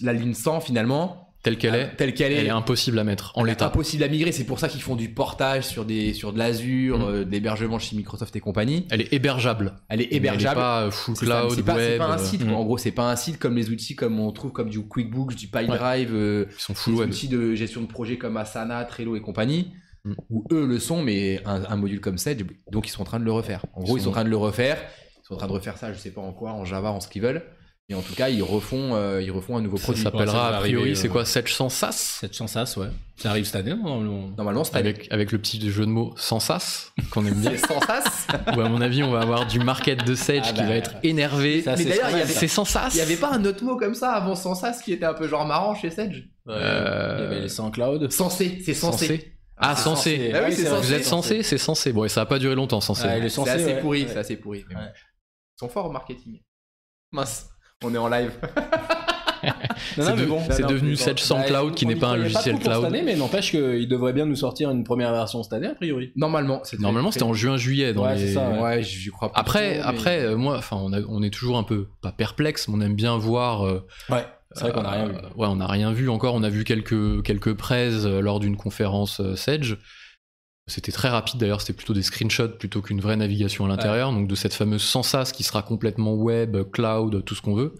[0.01, 3.31] la ligne 100, finalement, telle qu'elle est, telle qu'elle est, elle est impossible à mettre
[3.35, 3.67] en l'état.
[3.67, 4.31] impossible à migrer.
[4.31, 7.03] C'est pour ça qu'ils font du portage sur, des, sur de l'Azure, Mm.
[7.03, 8.85] euh, de l'hébergement chez Microsoft et compagnie.
[8.89, 9.75] Elle est hébergeable.
[9.87, 10.55] Elle est Mais Elle est hébergeable.
[10.59, 12.53] pas euh, full cloud, c'est pas, pas un euh, site, mm.
[12.53, 15.35] en gros, c'est pas un site comme les outils comme on trouve comme du QuickBooks,
[15.35, 17.09] du PyDrive, euh, Ils sont full des web.
[17.09, 19.71] outils de gestion de projet comme Asana, Trello et compagnie,
[20.05, 20.13] Mm.
[20.29, 23.19] où eux le sont, mais un, un module comme Sedge, donc ils sont en train
[23.19, 23.65] de le refaire.
[23.73, 24.77] En gros, ils sont- sont en train de le refaire.
[25.23, 26.99] Ils sont en train de refaire ça, je sais pas en quoi, en Java, en
[27.01, 27.43] ce qu'ils veulent.
[27.89, 30.03] Et en tout cas, ils refont, euh, ils refont un nouveau produit.
[30.03, 32.87] ça s'appellera a priori, c'est euh, quoi 700 SAS 700 SAS, ouais.
[33.15, 35.89] Ça arrive cette année, non normalement Normalement, c'est avec avec, avec le petit jeu de
[35.91, 37.55] mots sans SAS qu'on aime bien.
[37.67, 38.27] sans sas.
[38.57, 40.75] Ou à mon avis, on va avoir du market de Sage Ah qui bah, va
[40.75, 41.61] être énervé.
[41.61, 42.39] ça, Mais c'est d'ailleurs, il y scandale, avait- ça.
[42.41, 44.81] C'est sans SAS Il y avait pas un autre mot comme ça avant sans sas
[44.81, 47.47] qui était un peu genre marrant chez Sedge Euh, Il y avait les.
[47.49, 49.33] Censé, c'est censé.
[49.55, 50.31] Ah, c'est censé.
[50.35, 50.87] Ah oui, Ah c'est censé.
[50.87, 51.93] Vous êtes censé C'est censé.
[51.93, 53.03] Bon, et ça a pas duré longtemps, censé.
[53.07, 54.65] Ah, est C'est assez pourri, c'est assez pourri.
[54.69, 54.75] mais.
[54.75, 56.41] Ils sont forts au marketing.
[57.13, 57.47] Mince,
[57.83, 58.31] on est en live.
[59.95, 60.41] C'est de- bon.
[60.67, 62.75] devenu Sedge sans Bah, cloud, qui n'est pas un logiciel cloud.
[62.75, 65.75] Cette année, mais n'empêche qu'il devrait bien nous sortir une première version cette année, a
[65.75, 66.11] priori.
[66.15, 67.93] Normalement, c'était Normalement, c'était en juin-juillet.
[67.93, 68.59] dans Ouais, les- ça, ouais.
[68.59, 69.39] Ouais, j'y crois pas.
[69.39, 72.75] Après, trop, mais- après, euh, moi, enfin, on, est toujours un peu pas perplexe, mais
[72.77, 73.65] on aime bien voir.
[73.65, 74.25] euh, Ouais.
[74.53, 75.15] C'est vrai qu'on a rien vu.
[75.15, 76.33] euh, ouais, on n'a rien vu encore.
[76.33, 79.77] On a vu quelques quelques praises euh, lors d'une conférence euh, Sage.
[80.67, 84.27] C'était très rapide d'ailleurs, c'était plutôt des screenshots plutôt qu'une vraie navigation à l'intérieur, donc
[84.27, 87.73] de cette fameuse Sensas qui sera complètement web, cloud, tout ce qu'on veut.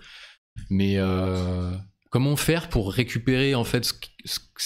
[0.70, 1.72] Mais euh,
[2.12, 3.94] comment faire pour récupérer en fait ce,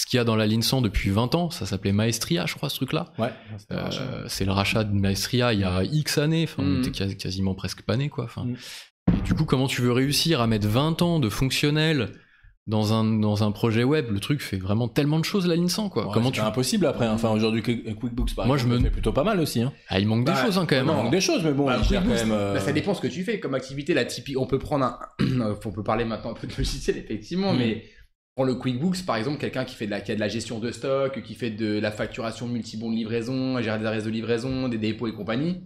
[0.06, 1.50] qu'il y a dans la ligne 100 depuis 20 ans?
[1.50, 3.12] Ça s'appelait Maestria, je crois, ce truc-là.
[3.18, 3.32] Ouais.
[3.72, 6.78] Euh, c'est le rachat de Maestria il y a X années, enfin, on Mhm.
[6.80, 8.24] était quasi- quasiment presque pas né, quoi.
[8.24, 8.46] Enfin,
[9.18, 12.12] et du coup, comment tu veux réussir à mettre 20 ans de fonctionnel
[12.68, 15.68] dans un, dans un projet web Le truc fait vraiment tellement de choses, la ligne
[15.68, 16.06] 100, quoi.
[16.06, 16.40] Ouais, comment c'est tu...
[16.40, 17.06] impossible après.
[17.06, 17.12] hein.
[17.14, 19.62] Enfin, aujourd'hui, Quick- QuickBooks, par Moi, exemple, je me- fait plutôt pas mal aussi.
[19.62, 19.72] Hein.
[19.88, 20.86] Ah, il manque des Bah, choses, hein, quand même.
[20.86, 22.38] Il manque des choses, mais bon, Bah, il gère quand QuickBooks, même.
[22.38, 23.94] euh, bah, ça dépend ce que tu fais comme activité.
[23.94, 24.98] La typique, on peut prendre un.
[25.64, 27.58] on peut parler maintenant un peu de logiciel, effectivement, Mm.
[27.58, 27.82] mais
[28.36, 30.58] prends le QuickBooks, par exemple, quelqu'un qui fait de la, qui a de la gestion
[30.60, 34.68] de stock, qui fait de la facturation multi-bon de livraison, gère des arrêts de livraison,
[34.68, 35.64] des dépôts et compagnie.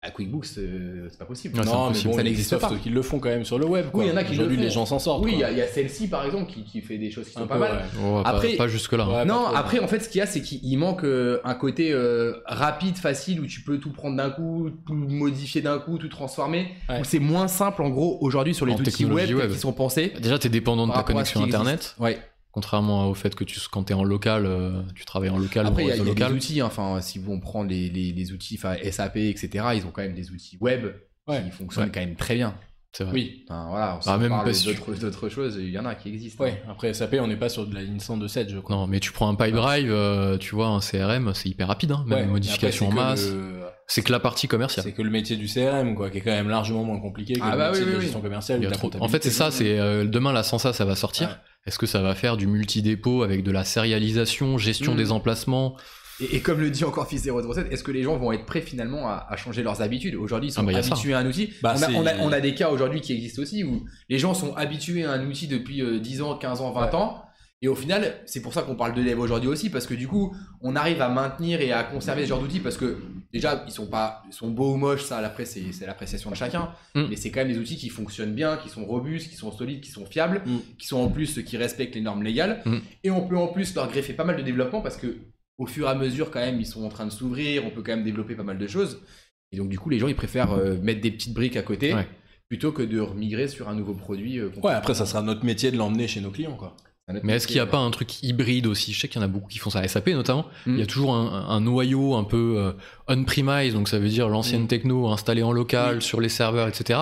[0.00, 1.58] À QuickBooks, euh, c'est pas possible.
[1.58, 2.70] Ouais, non, mais bon, Ça il y a des n'existe pas.
[2.80, 3.86] qui le font quand même sur le web.
[3.90, 3.98] quoi.
[4.04, 4.62] Oui, il y en a qui le Aujourd'hui, font.
[4.62, 5.24] les gens s'en sortent.
[5.24, 7.46] oui, il y, a- celle-ci, par exemple, qui, qui fait des choses qui Un sont
[7.48, 7.72] peu, pas mal.
[7.72, 8.00] ouais.
[8.04, 9.02] Oh, pas- Après- pas, jusque-là.
[9.02, 9.12] hein.
[9.12, 9.56] Ouais, non, trop.
[9.56, 12.96] après, en fait, ce qu'il y a, c'est qu'il manque euh, un côté euh, rapide,
[12.96, 16.68] facile, où tu peux tout prendre d'un coup, tout modifier d'un coup, tout transformer.
[16.88, 17.00] Ouais.
[17.00, 19.50] Où c'est moins simple, en gros, aujourd'hui, sur les En outils web, web.
[19.50, 20.12] qui sont pensés.
[20.22, 21.96] Déjà, t'es dépendant de ta connexion internet.
[21.98, 22.20] Ouais.
[22.58, 25.84] Contrairement au fait que tu, quand t'es en local, euh, tu travailles en local Après,
[25.84, 27.62] ou il y a, il réseau y a des outils, hein, enfin, si on prend
[27.62, 30.86] les, les, les outils, enfin, SAP, etc., ils ont quand même des outils web
[31.28, 31.42] Ouais.
[31.44, 31.90] qui fonctionnent Ouais.
[31.94, 32.54] quand même très bien.
[32.92, 33.12] C'est vrai.
[33.12, 33.44] Oui.
[33.48, 35.94] Enfin, voilà, on Ah, se même parle si tu- d'autres choses, il y en a
[35.94, 36.42] qui existent.
[36.42, 38.74] Ouais, après SAP, on n'est pas sur de la ligne 100 de 7, je crois.
[38.74, 42.02] Non, mais tu prends un Pipedrive, euh, tu vois, un CRM, c'est hyper rapide, hein,
[42.06, 43.20] même Ouais, modifications en masse.
[43.20, 43.58] c'est que le-
[43.90, 44.84] C'est que la partie commerciale.
[44.84, 47.40] C'est que le métier du CRM, quoi, qui est quand même largement moins compliqué que
[47.42, 48.58] Ah le bah métier oui, de la oui, gestion commerciale.
[48.58, 50.94] Ou de la trop- En fait, c'est ça, c'est euh, demain la Sensa, ça va
[50.94, 51.40] sortir.
[51.68, 54.96] Est-ce que ça va faire du multi-dépôt avec de la sérialisation, gestion Mm.
[54.96, 55.76] des emplacements?
[56.20, 58.62] Et, et comme le dit encore Fils 007, est-ce que les gens vont être prêts
[58.62, 60.14] finalement à, à changer leurs habitudes?
[60.14, 60.92] Aujourd'hui, ils sont Ah bah, y a ça.
[60.94, 61.52] habitués à un outil.
[61.62, 63.84] Bah, on, a, c'est- on, a, on a des cas aujourd'hui qui existent aussi où
[64.08, 66.94] les gens sont habitués à un outil depuis euh, 10 ans, 15 ans, 20 Ouais.
[66.94, 67.22] ans.
[67.60, 70.08] Et au final, c'est pour ça qu'on parle de dev aujourd'hui aussi, parce que du
[70.08, 72.96] coup, on arrive à maintenir et à conserver ce genre d'outils, parce que
[73.32, 76.36] déjà, ils sont pas, ils sont beaux ou moches, ça, après, c'est c'est l'appréciation de
[76.36, 76.70] chacun.
[76.94, 77.04] Mm.
[77.10, 79.80] Mais c'est quand même des outils qui fonctionnent bien, qui sont robustes, qui sont solides,
[79.80, 80.58] qui sont fiables, Mm.
[80.78, 82.62] qui sont en plus qui respectent les normes légales.
[82.64, 82.76] Mm.
[83.04, 85.16] Et on peut en plus leur greffer pas mal de développement, parce que
[85.58, 87.82] au fur et à mesure, quand même, ils sont en train de s'ouvrir, on peut
[87.82, 89.02] quand même développer pas mal de choses.
[89.50, 91.94] Et donc, du coup, les gens, ils préfèrent euh, mettre des petites briques à côté.
[91.94, 92.06] Ouais.
[92.48, 94.38] Plutôt que de remigrer sur un nouveau produit.
[94.38, 96.76] euh, Ouais, après, ça sera notre métier de l'emmener chez nos clients, quoi.
[97.22, 98.92] Mais est-ce qu'il n'y a pas un truc hybride aussi?
[98.92, 99.86] Je sais qu'il y en a beaucoup qui font ça.
[99.88, 100.74] SAP notamment, Mm.
[100.74, 102.72] il y a toujours un, un noyau un peu euh,
[103.08, 104.68] on-premise, donc ça veut dire l'ancienne Mm.
[104.68, 106.02] techno installée en local Oui.
[106.02, 106.98] sur les serveurs, etc.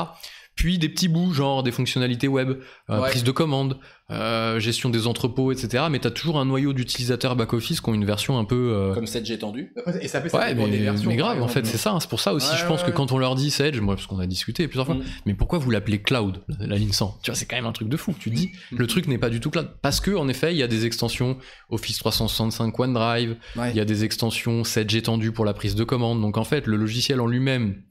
[0.56, 3.10] Puis des petits bouts, genre des fonctionnalités web, euh, Ouais.
[3.10, 3.78] prise de commande,
[4.10, 5.84] euh, gestion des entrepôts, etc.
[5.90, 8.72] Mais tu as toujours un noyau d'utilisateurs back-office qui ont une version un peu...
[8.72, 9.74] euh, Comme 7G tendu.
[9.76, 11.10] Après, Et ça peut Ouais, mais, des versions.
[11.10, 11.92] mais grave, en fait, c'est ça.
[11.92, 12.00] hein.
[12.00, 12.96] C'est pour ça aussi, Ouais, je pense ouais, que ouais.
[12.96, 15.02] quand on leur dit Sedge, moi, parce qu'on a discuté plusieurs fois, Mm.
[15.26, 17.90] mais pourquoi vous l'appelez cloud, la, ligne 100 Tu vois, c'est quand même un truc
[17.90, 18.14] de fou.
[18.18, 18.76] Tu dis, Mm.
[18.78, 19.68] le truc n'est pas du tout cloud.
[19.82, 21.36] Parce que, en effet, il y a des extensions
[21.68, 23.72] Office 365 OneDrive, Ouais.
[23.72, 26.22] il y a des extensions Sedge étendues pour la prise de commande.
[26.22, 27.82] Donc, en fait, le logiciel en lui-même,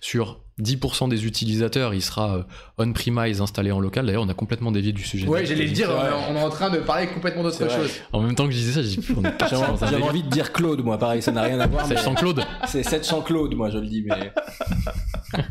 [0.00, 2.42] sur 10% des utilisateurs, il sera euh,
[2.78, 4.06] on-premise installé en local.
[4.06, 5.26] D'ailleurs, on a complètement dévié du sujet.
[5.26, 7.90] Ouais, j'allais le dire, on est, on est en train de parler complètement d'autre chose.
[8.12, 9.00] En même temps que je disais ça, j'ai
[9.90, 11.86] J'avais envie de dire Claude, moi, pareil, ça n'a rien à voir.
[11.88, 12.44] mais Sedge sans Claude.
[12.68, 14.32] C'est 700 Claude, moi, je le dis, mais.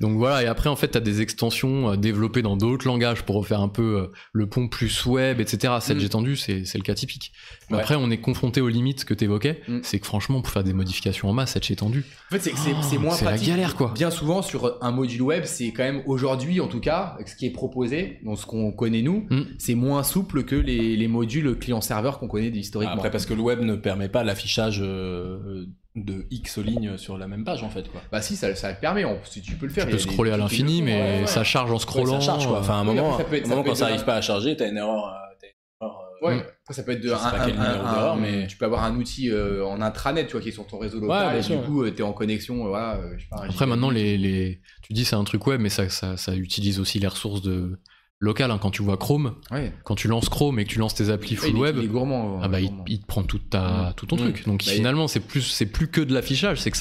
[0.00, 3.22] Donc voilà, et après en fait, tu as des extensions euh, développées dans d'autres langages
[3.22, 5.74] pour refaire un peu euh, le pont plus web, etc.
[5.80, 6.06] Sedge Mm.
[6.06, 7.32] étendu, c'est c'est le cas typique.
[7.68, 7.82] Mais Ouais.
[7.82, 9.60] Après, on est confronté aux limites que tu évoquais.
[9.68, 9.80] Mm.
[9.82, 12.96] C'est que franchement, pour faire des modifications en masse, Sedge étendu, En fait, c'est c'est
[12.98, 13.48] moins c'est la pratique.
[13.48, 13.92] galère quoi.
[13.94, 17.46] Bien souvent, sur un module web, c'est quand même aujourd'hui, en tout cas, ce qui
[17.46, 19.42] est proposé, dans ce qu'on connaît nous, Mm.
[19.58, 22.94] c'est moins souple que les, les modules client-serveur qu'on connaît historiquement.
[22.96, 25.66] Après, parce que le web ne permet pas l'affichage euh,
[25.96, 28.00] de X lignes sur la même page, en fait, quoi.
[28.12, 29.86] Bah si, ça, ça le permet, on- si tu peux le faire.
[29.86, 31.26] Tu peux scroller à l'infini, mais ouais, ouais.
[31.26, 32.20] ça charge en Ouais, scrollant.
[32.20, 32.60] ça charge, quoi.
[32.60, 33.74] Enfin, à un Oui, moment, après, ça peut être- à un ça moment peut quand
[33.74, 35.06] ça arrive pas à charger, t'as une erreur.
[35.06, 36.40] euh, t'as une erreur, euh, Ouais, Mm.
[36.40, 39.30] après, ça peut être de un, un- un- un- mais- tu peux avoir un outil
[39.30, 41.88] euh, en intranet, tu vois, qui est sur ton réseau local, et sûr, du coup,
[41.90, 44.60] tu es en connexion, euh, voilà, euh, je sais pas, un Après, maintenant, les, les...
[44.82, 47.78] tu dis c'est un truc web, mais ça, ça, ça utilise aussi les ressources de
[48.22, 48.50] locales.
[48.50, 48.58] hein.
[48.60, 49.72] Quand tu vois Chrome, Ouais.
[49.82, 51.88] quand tu lances Chrome et que tu lances tes applis Ouais, full web, il est
[51.88, 52.38] gourmand.
[52.42, 54.18] ah bah, il, te prend toute ta, tout ton Mm.
[54.18, 54.46] truc.
[54.46, 56.60] Donc Bah, finalement, c'est plus, c'est plus que de l'affichage.
[56.60, 56.76] C'est que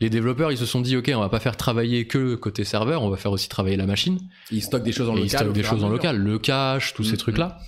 [0.00, 3.02] les développeurs, ils se sont dit, ok, on va pas faire travailler que côté serveur,
[3.02, 4.18] on va faire aussi travailler la machine.
[4.50, 5.26] Il stocke des choses en et local.
[5.26, 7.16] ils stockent des choses en local, le cache, tous Mm, ces mm.
[7.18, 7.58] trucs-là.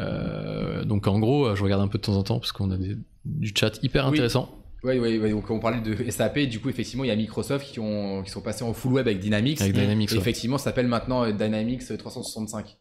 [0.00, 2.76] Euh, donc en gros, je regarde un peu de temps en temps parce qu'on a
[2.76, 4.12] des- du chat hyper Oui.
[4.12, 4.48] intéressant.
[4.82, 7.66] Ouais, ouais, ouais, donc on parlait de SAP, du coup, effectivement, il y a Microsoft
[7.72, 9.60] qui, ont, qui sont passés en full web avec Dynamics.
[9.62, 10.20] Avec Dynamics, Et ouais.
[10.20, 12.76] effectivement, ça s'appelle maintenant euh, Dynamics 365.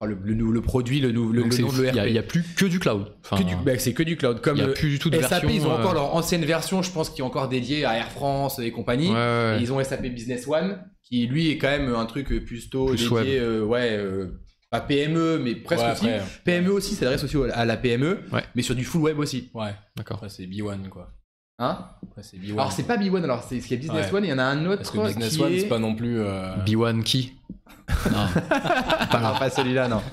[0.00, 2.08] Enfin, le, le, le produit, le, le, nom de il y, a- l'ERP.
[2.08, 3.12] il y a plus que du cloud.
[3.30, 4.40] Enfin, bah, c'est que du cloud.
[4.40, 5.48] Comme il y a euh, plus du tout de SAP, version.
[5.50, 8.10] ils ont euh, encore leur ancienne version, je pense, qui est encore dédiée à Air
[8.10, 9.08] France et compagnie.
[9.08, 9.18] ouais, ouais,
[9.52, 9.56] ouais.
[9.58, 12.86] Et ils ont SAP Business One, qui lui est quand même un truc euh, plutôt
[12.86, 14.32] Plus dédié, euh, ouais, euh,
[14.80, 16.08] PME, mais presque ouais, aussi.
[16.10, 18.44] après, PME aussi, ça s'adresse aussi à la PME, Ouais.
[18.54, 19.50] mais sur du full web aussi.
[19.54, 20.16] ouais, D'accord.
[20.16, 21.12] après, c'est B1, quoi.
[21.58, 21.86] Hein
[22.20, 22.52] c'est B1.
[22.52, 24.18] Alors, c'est pas B1, alors c'est ce qui est Business Ouais.
[24.18, 25.60] One, il y en a un autre Parce que Business qui One, est...
[25.60, 26.20] c'est pas non plus.
[26.20, 27.32] euh, B1 qui?
[28.10, 28.26] Non.
[29.10, 30.02] Pas, non, pas celui-là, non.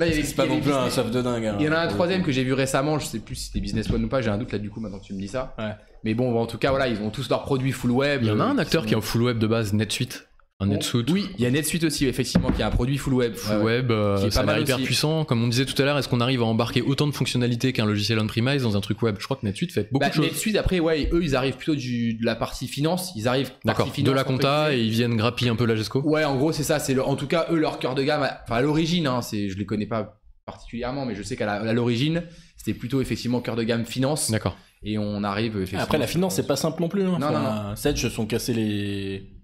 [0.00, 1.44] Y a- C'est pas y a non plus un Business- soft de dingue.
[1.44, 3.46] hein, Il y en a un troisième que j'ai vu récemment, je sais plus si
[3.46, 5.18] c'était Business One ou pas, j'ai un doute là du coup maintenant que tu me
[5.18, 5.56] dis ça.
[5.58, 5.72] Ouais.
[6.04, 8.20] Mais bon, en tout cas, voilà, ils ont tous leurs produits full web.
[8.22, 9.72] Il y en a euh, un acteur sont- qui est en full web de base,
[9.72, 10.27] NetSuite.
[10.60, 11.08] Un NetSuite.
[11.12, 13.36] Oui, il y a NetSuite aussi, effectivement, qui a un produit full web.
[13.36, 14.84] Full Ouais, web, euh, Qui est ça pas mal hyper aussi.
[14.86, 15.24] puissant.
[15.24, 17.86] Comme on disait tout à l'heure, est-ce qu'on arrive à embarquer autant de fonctionnalités qu'un
[17.86, 19.14] logiciel on-premise dans un truc web?
[19.20, 20.24] Je crois que NetSuite fait beaucoup Bah, de choses.
[20.24, 23.12] NetSuite, après, ouais, eux, ils arrivent plutôt du, de la partie finance.
[23.14, 26.00] Ils arrivent D'accord, de la compta et ils viennent grappiller un peu la GESCO.
[26.02, 26.80] Ouais, en gros, c'est ça.
[26.80, 28.24] C'est en tout cas eux leur cœur de gamme.
[28.24, 31.72] à- Enfin, à l'origine, hein, c'est, je les connais pas particulièrement, mais je sais qu'à
[31.72, 32.24] l'origine,
[32.56, 34.28] c'était plutôt effectivement cœur de gamme finance.
[34.32, 34.56] D'accord.
[34.82, 35.82] Et on arrive effectivement.
[35.84, 37.02] Après, la finance, c'est pas simple non plus.
[37.04, 37.18] Hein.
[37.20, 39.37] Non, Enfin, Sedge se sont cassés les.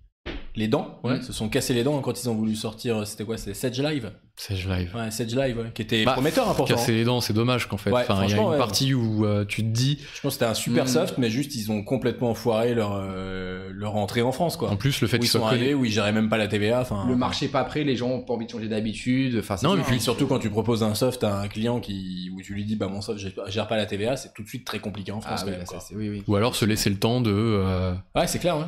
[0.56, 3.04] Les dents, ouais, se sont cassés les dents quand ils ont voulu sortir.
[3.08, 4.12] C'était quoi C'était Sedge Live?
[4.36, 4.92] Sedge Live.
[4.94, 6.74] Ouais, Sedge Live, ouais, qui était Bah, prometteur hein, pourtant.
[6.74, 7.90] Casser les dents, c'est dommage qu'en fait.
[7.90, 8.58] Ouais, enfin, il y a franchement, une ouais.
[8.58, 10.88] partie où euh, tu te dis, Je pense que c'était un super Mm.
[10.88, 14.70] soft, mais juste ils ont complètement foiré leur, euh, leur entrée en France, quoi.
[14.70, 16.46] en plus, le fait qu'ils ils sont soient arrivés, où ils géraient même pas la
[16.46, 16.80] TVA.
[16.82, 19.36] Enfin, Le marché pas prêt, les gens ont pas envie de changer d'habitude.
[19.40, 20.00] Enfin, Non, mais puis hein.
[20.00, 22.86] surtout quand tu proposes un soft à un client qui, où tu lui dis bah
[22.86, 25.36] mon soft gère- gère pas la TVA, c'est tout de suite très compliqué en Ah,
[25.36, 25.66] France oui, quand là, même.
[25.66, 25.84] ça, quoi.
[25.88, 26.22] c'est- oui, oui.
[26.28, 27.32] Ou alors se laisser le temps de.
[27.32, 28.56] euh, Ouais, c'est clair.
[28.58, 28.64] Ouais.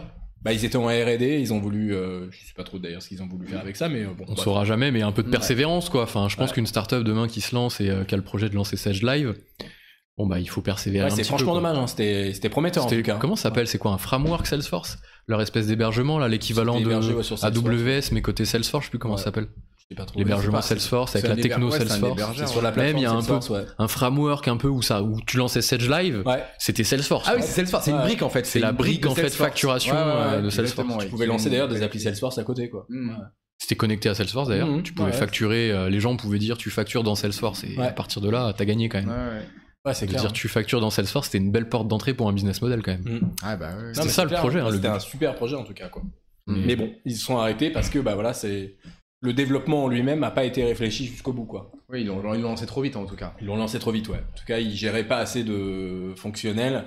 [0.47, 3.09] Bah ils étaient en R&D, ils ont voulu, euh, je sais pas trop d'ailleurs ce
[3.09, 4.25] qu'ils ont voulu faire avec ça, mais euh, bon.
[4.29, 4.45] on bref.
[4.45, 6.05] saura jamais, mais un peu de persévérance, quoi.
[6.05, 6.55] Enfin, je pense Ouais.
[6.55, 9.03] qu'une startup demain qui se lance et euh, qui a le projet de lancer Sedge
[9.03, 9.35] Live,
[10.17, 11.77] bon bah il faut persévérer Ouais, c'est franchement peu, dommage.
[11.77, 11.87] Hein.
[11.89, 13.19] C'était, prometteur en C'était- tout cas.
[13.21, 13.67] Comment ça s'appelle?
[13.67, 14.99] C'est quoi un framework Salesforce?
[15.27, 16.93] Leur espèce d'hébergement, là, l'équivalent de.
[16.93, 19.49] AWS, mais côté Salesforce, je sais plus comment ça s'appelle.
[20.17, 22.21] L'hébergement Salesforce avec la techno Salesforce.
[22.37, 23.67] C'est sur la Même, plateforme il y a un Salesforce, ouais.
[23.79, 26.43] Un framework un peu où ça, où tu lançais Sedge Live, Ouais.
[26.59, 27.29] c'était Salesforce.
[27.31, 28.45] Ah oui, c'est Salesforce, c'est une brique en fait.
[28.47, 31.05] C'est la brique, de en fait, facturation, euh, de Salesforce.
[31.05, 32.87] Tu pouvais lancer d'ailleurs des applis Salesforce à côté, quoi.
[32.89, 33.11] Mm.
[33.11, 33.15] Ouais.
[33.59, 34.67] C'était connecté à Salesforce d'ailleurs.
[34.69, 34.83] Mhm.
[34.83, 35.17] tu pouvais Ouais.
[35.17, 37.87] facturer, euh, les gens pouvaient dire tu factures dans Salesforce et Ouais.
[37.87, 39.09] à partir de là, t'as gagné quand même.
[39.09, 39.43] Ouais, ouais.
[39.87, 40.21] Ouais, c'est De clair.
[40.23, 42.91] dire tu factures dans Salesforce, c'était une belle porte d'entrée pour un business model quand
[42.93, 43.03] même.
[43.21, 43.31] Mm.
[43.45, 44.95] Ah bah C'était ça le clair, projet, hein, C'était but.
[44.97, 46.03] un super projet en tout cas, quoi.
[46.49, 46.63] Mm.
[46.67, 48.77] Mais bon, ils se sont arrêtés parce que bah voilà, c'est
[49.21, 51.73] le développement en lui-même n'a pas été réfléchi jusqu'au bout, quoi.
[51.89, 53.35] Oui, ils l'ont ils l'ont lancé trop vite en tout cas.
[53.41, 54.19] Ils l'ont lancé trop vite, ouais.
[54.19, 56.85] En tout cas, ils géraient pas assez de fonctionnels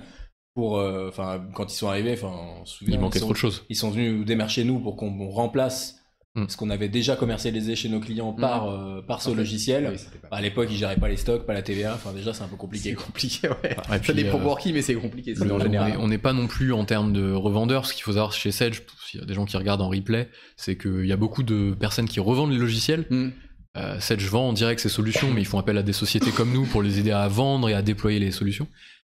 [0.54, 3.38] pour, euh, enfin, quand ils sont arrivés, enfin, on se souvient, Il manquait trop de
[3.38, 3.66] choses.
[3.70, 5.99] Ils sont venus nous démarcher nous pour qu'on remplace
[6.36, 6.46] Mm.
[6.48, 9.90] ce qu'on avait déjà commercialisé chez nos clients par euh, par ce En fait, logiciel.
[9.92, 11.96] oui, pas- À l'époque, ils géraient pas les stocks, pas la TVA.
[11.96, 12.90] Enfin, déjà, c'est un peu compliqué.
[12.90, 13.76] C'est compliqué, ouais.
[13.90, 15.94] Ça puis, dépend euh, pour qui, mais c'est compliqué en on général.
[15.94, 17.88] est- on n'est pas non plus en termes de revendeurs.
[17.88, 20.30] Ce qu'il faut savoir chez Sedge, s'il y a des gens qui regardent en replay,
[20.56, 23.06] c'est qu'il y a beaucoup de personnes qui revendent les logiciels.
[23.10, 23.30] Mm.
[23.78, 26.52] Euh, Sedge vend en direct ses solutions, mais ils font appel à des sociétés comme
[26.54, 28.68] nous pour les aider à vendre et à déployer les solutions.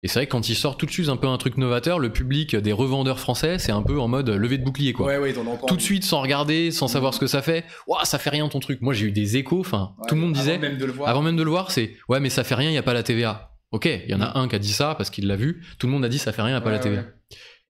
[0.03, 1.99] Et c'est vrai que quand ils sortent tout de suite un peu un truc novateur,
[1.99, 5.07] le public des revendeurs français, c'est un peu en mode levée de bouclier quoi.
[5.07, 7.65] Ouais, ouais, en Tout de suite sans regarder, sans savoir ce que ça fait.
[7.87, 8.81] Ouah, ça fait rien ton truc.
[8.81, 11.09] Moi j'ai eu des échos, enfin Ouais, tout le monde disait, même de le voir.
[11.11, 12.95] avant même de le voir, c'est ouais mais ça fait rien, il y a pas
[12.95, 13.51] la TVA.
[13.73, 15.63] Ok, il y en a un qui a dit ça parce qu'il l'a vu.
[15.79, 17.05] Tout le monde a dit ça fait rien, il y a pas la TVA.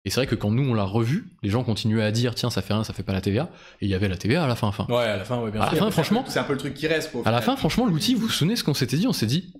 [0.04, 2.50] Et c'est vrai que quand nous on l'a revu, les gens continuaient à dire tiens
[2.50, 3.50] ça fait rien, ça fait pas la TVA.
[3.80, 4.66] Et il y avait la TVA à la fin.
[4.68, 5.78] Enfin, Ouais, à la fin, ouais, bien À la sûr.
[5.78, 7.10] fin, franchement- c'est un peu le truc qui reste.
[7.10, 9.06] quoi, à la fin franchement l'outil, vous vous souvenez ce qu'on s'était dit?
[9.06, 9.54] On s'est dit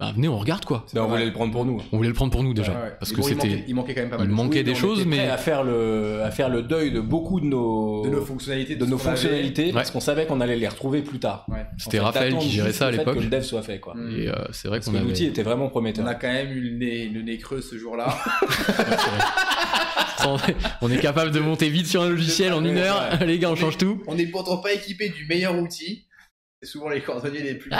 [0.00, 0.86] bah, venez on regarde quoi.
[0.94, 1.82] Ben, on voulait le prendre pour nous.
[1.90, 2.92] On voulait le prendre pour nous déjà Ouais, ouais.
[3.00, 4.44] parce que c'était manquait- Il manquait quand même pas mal il de choses.
[4.44, 7.46] manquait Oui, des choses, mais à faire le à faire le deuil de beaucoup de
[7.46, 9.16] nos de nos fonctionnalités, de nos qu'on avait.
[9.16, 9.92] fonctionnalités parce Ouais.
[9.94, 11.46] qu'on savait qu'on allait les retrouver plus tard.
[11.48, 11.66] Ouais.
[11.78, 13.16] c'était En fait, Raphaël qui gérait ça à l'époque.
[13.16, 13.94] Que le dev soit fait quoi.
[13.96, 14.14] Mm.
[14.20, 15.04] Et euh, c'est vrai qu'on que avait.
[15.06, 16.04] l'outil était vraiment prometteur.
[16.04, 18.16] On a quand même eu le nez, le nez creux ce jour-là.
[20.80, 23.02] on est capable de monter vite sur un logiciel en une heure.
[23.26, 24.00] Les gars, on change tout.
[24.06, 26.04] On n'est pourtant pas équipé du meilleur outil.
[26.60, 27.78] C'est souvent les cordonniers les plus Ah,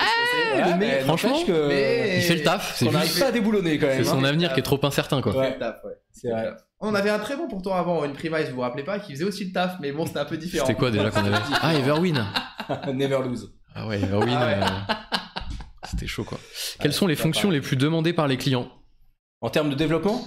[0.70, 2.76] le mec, franchement, n'empêche que mais- Il fait le taf.
[2.76, 4.04] C'est juste- pas à déboulonner quand même.
[4.04, 4.28] c'est son hein.
[4.28, 5.36] avenir qui est trop incertain quoi.
[5.36, 5.54] Ouais.
[5.54, 5.94] Le taf, ouais.
[6.12, 6.50] C'est vrai.
[6.80, 9.24] On avait un très bon pourtant avant, une Premise, vous vous rappelez pas, qui faisait
[9.24, 10.64] aussi le taf, mais bon, c'était un peu différent.
[10.64, 12.24] C'était quoi déjà qu'on avait Ah, Everwin.
[12.94, 13.52] Never lose.
[13.74, 14.36] Ah ouais, Everwin.
[14.38, 14.54] Ah ouais.
[14.62, 14.94] euh,
[15.90, 16.38] C'était chaud quoi.
[16.80, 18.70] Quelles sont les fonctions pas les plus demandées par les clients?
[19.40, 20.24] En termes de développement?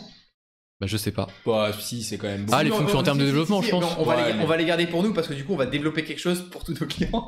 [0.81, 1.27] Bah je sais pas.
[1.45, 2.57] Bah si, c'est quand même beaucoup.
[2.57, 3.85] Ah, les on- fonctions en termes de développement, je pense.
[3.99, 5.57] On, va les, mais- on va les garder pour nous parce que du coup, on
[5.57, 7.27] va développer quelque chose pour tous nos clients.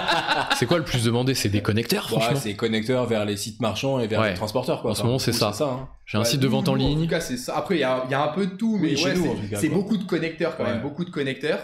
[0.56, 1.34] C'est quoi le plus demandé?
[1.34, 2.40] C'est des connecteurs Ouais, franchement.
[2.42, 4.30] c'est connecteur vers les sites marchands et vers Ouais.
[4.30, 4.92] les transporteurs quoi.
[4.92, 5.52] En ce moment, c'est ça.
[5.60, 5.88] hein.
[6.06, 7.02] J'ai un Bah, site de vente en nous, En ligne.
[7.04, 7.56] tout cas, c'est ça.
[7.56, 9.68] Après, il y a, il y a un peu de tout, mais ouais, nous, c'est-
[9.68, 11.58] beaucoup de connecteurs quand même, beaucoup de connecteurs.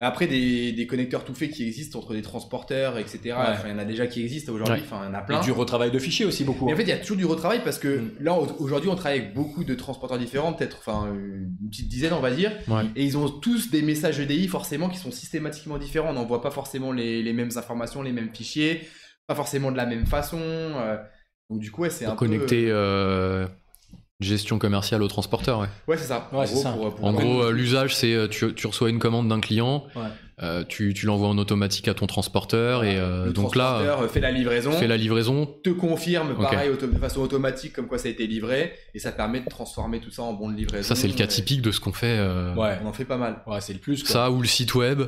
[0.00, 3.34] Après, des, des connecteurs tout faits qui existent entre des transporteurs, etc.
[3.36, 4.82] Enfin, il y en a déjà qui existent aujourd'hui, Ouais.
[4.84, 5.40] enfin, il y en a Et plein.
[5.40, 6.66] du retravail de fichiers aussi beaucoup.
[6.66, 6.74] Mais hein.
[6.74, 8.10] en fait, il y a toujours du retravail parce que Mm.
[8.20, 12.12] là, au- aujourd'hui, on travaille avec beaucoup de transporteurs différents, peut-être enfin une petite dizaine,
[12.12, 12.52] on va dire.
[12.68, 12.84] Ouais.
[12.94, 16.10] Et ils ont tous des messages EDI forcément qui sont systématiquement différents.
[16.10, 18.82] On n'envoie pas forcément les, les mêmes informations, les mêmes fichiers,
[19.26, 20.38] pas forcément de la même façon.
[20.40, 20.96] euh,
[21.50, 23.48] donc du coup, c'est un Pour connecter euh,
[24.20, 25.68] Gestion commerciale au transporteur, ouais.
[25.86, 26.28] Ouais, c'est ça.
[26.32, 26.72] Ouais, c'est ça.
[26.72, 30.02] pour- En gros, euh, l'usage, c'est euh, tu, tu reçois une commande d'un client, Ouais.
[30.42, 34.00] euh, tu, tu l'envoies en automatique à ton transporteur, et euh, le donc là, transporteur,
[34.02, 35.46] euh, fait la livraison, fais la livraison.
[35.62, 39.12] te confirme pareil auto- de façon automatique comme quoi ça a été livré et ça
[39.12, 40.88] permet de transformer tout ça en bon de livraison.
[40.88, 42.18] Ça, c'est le cas et typique de ce qu'on fait.
[42.18, 43.36] euh, Ouais, On en fait pas mal.
[43.46, 44.02] ouais c'est le plus.
[44.02, 44.10] quoi.
[44.10, 45.02] Ça ou le site web.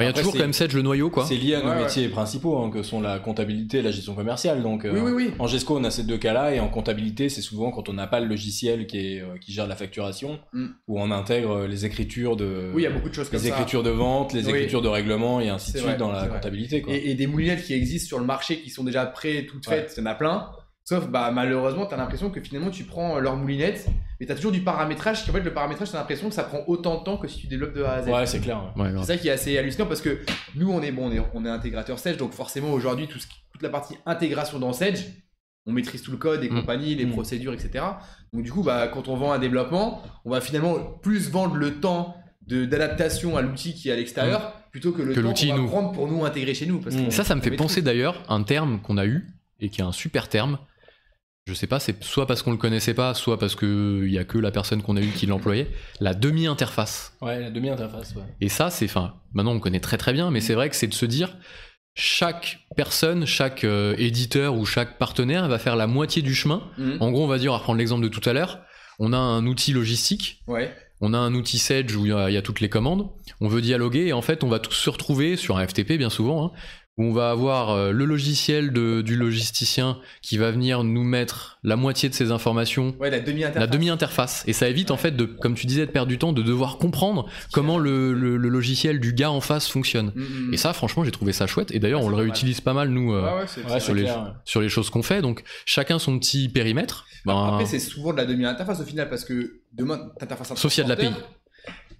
[0.00, 1.24] Il y a Après, toujours quand même Sedge le noyau, quoi.
[1.24, 1.82] C'est lié à nos Ouais, ouais.
[1.82, 4.60] métiers principaux, hein, que sont la comptabilité et la gestion commerciale.
[4.60, 5.30] Donc, euh, Oui, oui, oui.
[5.38, 8.08] en GESCO, on a ces deux cas-là, et en comptabilité, c'est souvent quand on n'a
[8.08, 10.66] pas le logiciel qui, est, euh, qui gère la facturation, Mm.
[10.88, 13.50] où on intègre les écritures de, Oui, il y a beaucoup de choses comme les
[13.50, 13.54] ça.
[13.54, 14.50] écritures de vente, les Oui.
[14.58, 16.28] écritures de règlement, et ainsi de suite vrai, dans la vrai.
[16.30, 16.82] comptabilité.
[16.82, 16.92] Quoi.
[16.92, 19.76] Et, et des moulinettes qui existent sur le marché qui sont déjà prêtes, toutes Ouais.
[19.82, 20.48] faites, il y en a plein.
[20.86, 23.86] Sauf, bah, malheureusement, tu as l'impression que finalement, tu prends leur moulinette,
[24.20, 26.34] mais tu as toujours du paramétrage, qui en fait, le paramétrage, tu as l'impression que
[26.34, 28.08] ça prend autant de temps que si tu développes de A à Z.
[28.10, 28.60] Ouais, c'est clair.
[28.76, 28.82] ouais.
[28.82, 30.20] Ouais, C'est ça qui est assez hallucinant parce que
[30.54, 33.26] nous, on est bon, on est, on est intégrateur Sedge, donc forcément aujourd'hui, tout ce
[33.26, 35.04] qui- toute la partie intégration dans Sedge,
[35.66, 36.60] on maîtrise tout le code et Mm.
[36.60, 37.12] compagnie, les Mm.
[37.12, 37.82] procédures, etc.
[38.34, 41.80] Donc du coup, bah, quand on vend un développement, on va finalement plus vendre le
[41.80, 42.14] temps
[42.46, 45.14] de- d'adaptation à l'outil qui est à l'extérieur plutôt que le Mm.
[45.14, 45.68] Que temps l'outil, qu'on va nous.
[45.68, 46.80] prendre pour nous intégrer chez nous.
[46.80, 47.10] Parce Mm.
[47.10, 47.66] Ça, ça me fait maîtrise.
[47.68, 49.28] penser d'ailleurs un terme qu'on a eu
[49.60, 50.58] et qui est un super terme.
[51.46, 54.18] Je sais pas, c'est soit parce qu'on le connaissait pas, soit parce que il y
[54.18, 55.68] a que la personne qu'on a eue qui l'employait.
[56.00, 57.12] La demi-interface.
[57.20, 58.14] Ouais, la demi-interface.
[58.14, 58.22] Ouais.
[58.40, 60.86] Et ça, c'est, enfin, maintenant on connaît très très bien, mais c'est vrai que c'est
[60.86, 61.36] de se dire,
[61.94, 66.62] chaque personne, chaque euh, éditeur ou chaque partenaire va faire la moitié du chemin.
[66.78, 66.92] Mm.
[67.00, 68.60] En gros, on va dire, on va reprendre l'exemple de tout à l'heure,
[68.98, 70.74] on a un outil logistique, Ouais.
[71.02, 73.10] on a un outil Sedge où il y, a il y a toutes les commandes,
[73.42, 76.10] on veut dialoguer et en fait on va tous se retrouver sur un FTP bien
[76.10, 76.52] souvent, hein,
[76.96, 81.58] où on va avoir euh, le logiciel de- du logisticien qui va venir nous mettre
[81.64, 83.60] la moitié de ces informations Ouais, la demi-interface.
[83.60, 86.32] la demi-interface et ça évite en fait de comme tu disais de perdre du temps
[86.32, 90.20] de devoir comprendre comment le, le- le logiciel du gars en face fonctionne Mm,
[90.50, 90.54] mm.
[90.54, 92.26] et ça franchement j'ai trouvé ça chouette et d'ailleurs on le pas mal.
[92.26, 94.30] réutilise pas mal nous euh, Ouais, sur, les, clair, ouais.
[94.44, 98.18] sur les choses qu'on fait donc chacun son petit périmètre Ben, Après, c'est souvent de
[98.18, 100.96] la demi-interface au final parce que demain, t'interfaces un Sauf s'il y a de la
[100.96, 101.30] transporteur.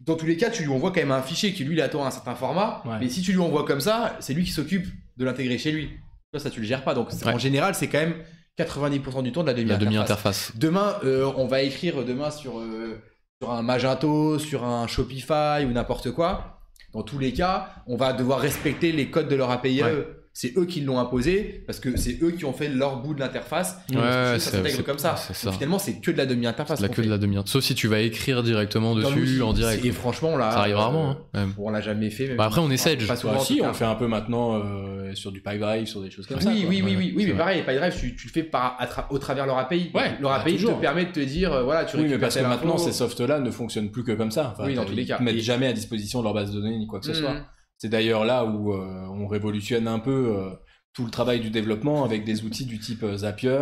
[0.06, 2.04] Dans tous les cas, tu lui envoies quand même un fichier qui lui il attend
[2.04, 2.82] un certain format.
[2.84, 2.96] Ouais.
[3.00, 4.86] Mais si tu lui envoies comme ça, c'est lui qui s'occupe
[5.16, 5.90] de l'intégrer chez lui.
[6.32, 6.94] Toi, ça, tu le gères pas.
[6.94, 7.32] Donc, Ouais.
[7.32, 8.16] en général, c'est quand même
[8.58, 10.52] 90% du temps de la demi-interface.
[10.56, 13.00] Demain, euh, on va écrire demain sur, euh,
[13.40, 16.60] sur un Magento, sur un Shopify ou n'importe quoi.
[16.92, 19.82] Dans tous les cas, on va devoir respecter les codes de leur API.
[19.82, 20.06] Ouais.
[20.36, 23.20] C'est eux qui l'ont imposé parce que c'est eux qui ont fait leur bout de
[23.20, 23.78] l'interface.
[23.88, 25.14] Ouais, que ça c'est- s'intègre comme ça.
[25.14, 26.80] finalement, c'est que de la demi-interface.
[26.80, 29.84] la queue de la demi-interface sauf si tu vas écrire directement Dans dessus en direct
[29.84, 30.50] Et franchement, on l'a.
[30.50, 31.46] ça arrive rarement hein, euh.
[31.56, 32.26] On l'a jamais fait.
[32.26, 33.34] même Bah, après, on essaie de- Pas souvent.
[33.36, 36.40] En si, on fait un peu maintenant euh, sur du PipeDrive, sur des choses comme
[36.40, 36.50] ça.
[36.50, 36.68] Oui, quoi.
[36.68, 39.18] oui, oui, Ouais, oui, mais pareil, PyDrive, tu, tu le fais par, à tra- au
[39.18, 39.92] travers leur API.
[39.94, 40.74] Ouais, leur bah, API toujours.
[40.76, 42.90] te permet de te dire, euh, voilà, tu Oui, mais récupères parce que maintenant, ces
[42.92, 44.54] softs-là ne fonctionnent plus que comme ça.
[44.58, 45.18] Oui, dans ils tous les cas.
[45.18, 47.16] te mettent Et- jamais à disposition leur base de données ni quoi que ce Mhm.
[47.18, 47.36] soit.
[47.84, 50.54] C'est d'ailleurs là où euh, on révolutionne un peu euh,
[50.94, 53.60] tout le travail du développement avec des outils du type euh, Zapier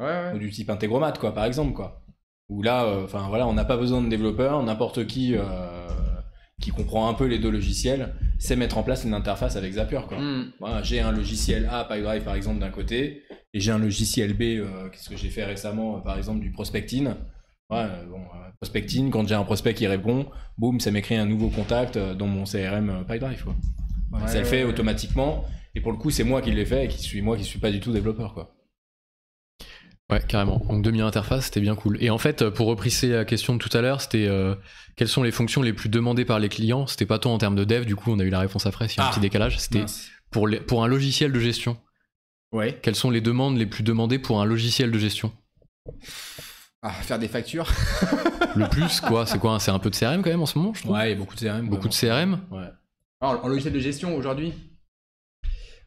[0.00, 2.02] Ouais, ou du type Integromat, quoi, par exemple, quoi.
[2.48, 5.36] Où là, enfin voilà, on n'a pas besoin de développeurs, n'importe qui
[6.62, 10.00] qui comprend un peu les deux logiciels sait mettre en place une interface avec Zapier,
[10.08, 10.18] quoi.
[10.18, 10.52] Mm.
[10.60, 14.42] Voilà, j'ai un logiciel A, PyDrive par exemple d'un côté, et j'ai un logiciel B,
[14.42, 17.10] euh, qu'est-ce que j'ai fait récemment, par exemple du prospecting.
[17.70, 21.48] Ouais, bon, euh, prospecting, quand j'ai un prospect qui répond, boum, ça m'écrit un nouveau
[21.50, 23.44] contact euh, dans mon CRM euh, PyDrive.
[23.44, 23.54] Quoi.
[24.12, 24.70] Ouais, ça le fait ouais.
[24.70, 25.44] automatiquement,
[25.74, 27.58] et pour le coup, c'est moi qui l'ai fait, et qui suis moi qui suis
[27.58, 28.32] pas du tout développeur.
[28.32, 28.54] Quoi.
[30.10, 30.62] Ouais, carrément.
[30.70, 32.02] Donc demi-interface, c'était bien cool.
[32.02, 34.54] Et en fait, pour reprisser la question de tout à l'heure, c'était euh,
[34.96, 36.86] quelles sont les fonctions les plus demandées par les clients?
[36.86, 38.86] C'était pas tant en termes de dev, du coup, on a eu la réponse après,
[38.86, 39.10] il y a un Ah.
[39.10, 39.58] petit décalage.
[39.58, 39.84] C'était
[40.30, 41.76] pour, les- pour un logiciel de gestion.
[42.50, 42.78] Ouais.
[42.80, 45.30] Quelles sont les demandes les plus demandées pour un logiciel de gestion?
[46.82, 47.66] Ah, faire des factures.
[48.56, 50.72] Le plus, quoi C'est quoi C'est un peu de CRM quand même en ce moment,
[50.74, 51.68] je trouve Ouais, il y a beaucoup de CRM.
[51.68, 51.94] Beaucoup de.
[51.94, 52.68] CRM Ouais.
[53.20, 54.52] Ah, en, logiciel de gestion aujourd'hui.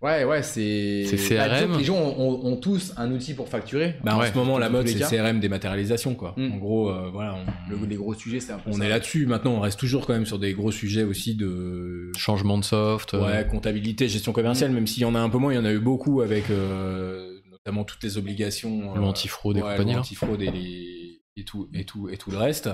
[0.01, 1.05] Ouais, ouais, c'est.
[1.05, 1.73] C'est Bah, CRM.
[1.73, 3.95] que les gens ont, ont- ont tous un outil pour facturer.
[4.03, 4.99] Bah, Ouais, en ce moment, la mode, c'est.
[4.99, 6.15] CRM dématérialisation.
[6.15, 6.33] Quoi.
[6.37, 6.53] Mm.
[6.53, 8.83] En gros, euh, voilà, on, Le- les gros sujets, c'est un peu on ça.
[8.85, 9.27] est là-dessus.
[9.27, 13.13] Maintenant, on reste toujours quand même sur des gros sujets aussi de Changement de soft
[13.13, 15.59] euh, Ouais, comptabilité, gestion commerciale, même s'il y en a un peu moins, il y
[15.59, 17.30] en a eu beaucoup avec euh,
[17.65, 18.95] notamment toutes les obligations.
[18.95, 22.69] Euh, antifraude et ouais, compagnie, et, les- et, tout, et, tout, et tout le reste.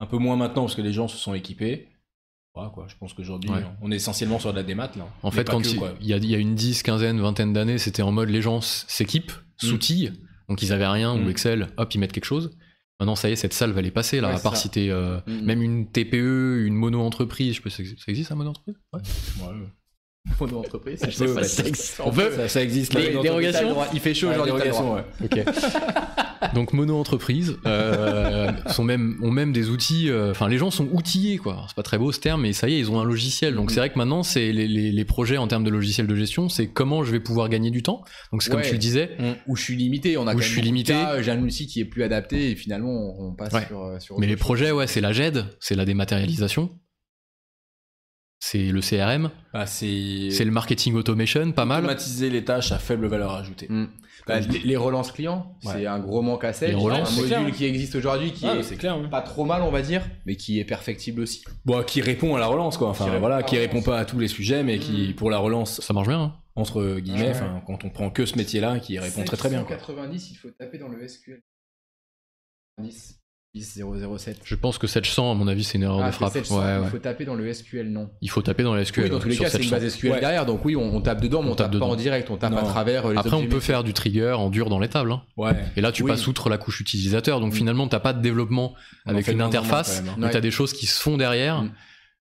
[0.00, 1.88] Un peu moins maintenant parce que les gens se sont équipés.
[2.52, 2.86] Quoi.
[2.88, 3.64] Je pense qu'aujourd'hui, Ouais.
[3.82, 4.90] on est essentiellement sur de la démat.
[4.96, 5.08] Là.
[5.24, 5.66] En Mais fait, quand que,
[6.00, 8.42] il y, a, il y a une 10, quinzaine, vingtaine d'années, c'était en mode les
[8.42, 9.66] gens s'équipent, Mm.
[9.66, 10.12] s'outillent,
[10.48, 11.26] donc ils avaient rien, Mm.
[11.26, 12.56] ou Excel, hop, ils mettent quelque chose.
[13.00, 14.62] Maintenant, ça y est, cette salve, elle est passée, là, Ouais, à part ça.
[14.62, 15.40] si t'es, euh, Mm.
[15.40, 18.76] même une TPE, une mono-entreprise, je ça existe un mono-entreprise?
[18.92, 19.00] Ouais.
[20.26, 20.32] Ouais.
[20.40, 21.00] Mono entreprise.
[21.06, 22.00] Je sais pas si ça existe.
[22.04, 22.94] On peut Ça, ça existe.
[23.92, 24.62] Il fait chaud Ouais, aujourd'hui.
[24.70, 25.02] dérogation, ouais.
[25.22, 25.44] Ok.
[26.54, 30.10] donc mono-entreprise, euh, sont même, ont même des outils.
[30.10, 31.64] euh, Enfin, les gens sont outillés, quoi.
[31.68, 33.54] C'est pas très beau ce terme, mais ça y est, ils ont un logiciel.
[33.54, 36.14] Donc c'est vrai que maintenant, c'est les, les- les projets en termes de logiciel de
[36.14, 38.02] gestion, c'est comment je vais pouvoir gagner du temps.
[38.32, 38.66] Donc c'est comme Ouais.
[38.66, 39.10] tu le disais.
[39.46, 40.92] Où je suis limité, on a Où quand je même suis limité.
[40.94, 43.66] cas, J'ai un outil qui est plus adapté et finalement on on passe Ouais.
[43.66, 44.40] sur, euh, sur Mais les chose.
[44.40, 46.70] projets, ouais, c'est la GED, c'est la dématérialisation,
[48.46, 51.78] c'est le CRM, Bah, c'est c'est le marketing automation, pas mal.
[51.84, 53.66] automatiser les tâches à faible valeur ajoutée.
[53.70, 53.86] Mm.
[54.26, 55.72] Bah, les, les relances clients, Ouais.
[55.72, 57.50] c'est un gros manque à relances, un module clair.
[57.56, 58.98] qui existe aujourd'hui qui Ah, est c'est clair.
[59.10, 61.42] pas trop mal, on va dire, mais qui est perfectible aussi.
[61.64, 62.88] Bon, qui répond à la relance, quoi.
[62.90, 65.14] Enfin, Qui répond voilà, qui répond pas à tous les sujets, mais qui, Mm.
[65.14, 66.20] pour la relance, Ça marche bien.
[66.20, 66.34] hein.
[66.56, 67.62] entre guillemets, Ouais.
[67.66, 69.64] quand on prend que ce métier-là, qui répond très très bien.
[69.64, 69.76] Quoi.
[69.78, 71.40] 790, il faut taper dans le SQL.
[72.78, 73.23] 10, 10
[73.60, 74.40] 007.
[74.44, 76.32] Je pense que 700, à mon avis, c'est une erreur Ah, de frappe.
[76.32, 76.88] 700, Ouais, il ouais.
[76.88, 78.10] faut taper dans le SQL, non.
[78.20, 79.04] Il faut taper dans la SQL.
[79.04, 79.76] oui, dans tous les cas, c'est une 700.
[79.76, 80.20] base SQL Ouais.
[80.20, 81.90] derrière, donc oui, on, on tape dedans, mais on, On tape tape pas dedans.
[81.90, 82.58] en direct, on tape Non.
[82.58, 85.12] à travers euh, les Après, on peut faire du trigger en dur dans les tables.
[85.12, 85.22] hein.
[85.36, 85.52] Ouais.
[85.76, 86.10] Et là, tu Oui.
[86.10, 87.40] passes outre la couche utilisateur.
[87.40, 87.56] Donc Mm.
[87.56, 88.74] finalement, t'as pas de développement
[89.06, 90.14] On en avec fait une interface, même, hein.
[90.18, 90.32] mais Ouais.
[90.32, 91.62] t'as des choses qui se font derrière.
[91.62, 91.72] Mm.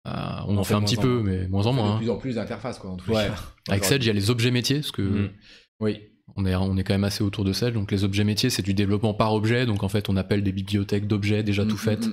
[0.07, 0.11] Euh,
[0.47, 1.89] on, On en fait fait un petit peu, mais moins en moins.
[1.89, 1.97] de hein.
[1.97, 3.25] plus en plus d'interfaces, quoi, en tous les Ouais.
[3.27, 3.35] cas.
[3.69, 3.83] Avec.
[3.85, 5.29] Sage, il y a les objets métiers, parce que Mm.
[5.79, 5.99] Oui.
[6.35, 7.73] On, est, on est quand même assez autour de Sage.
[7.73, 9.65] Donc les objets métiers, c'est du développement par objet.
[9.65, 12.07] Donc en fait, on appelle des bibliothèques d'objets déjà tout faites.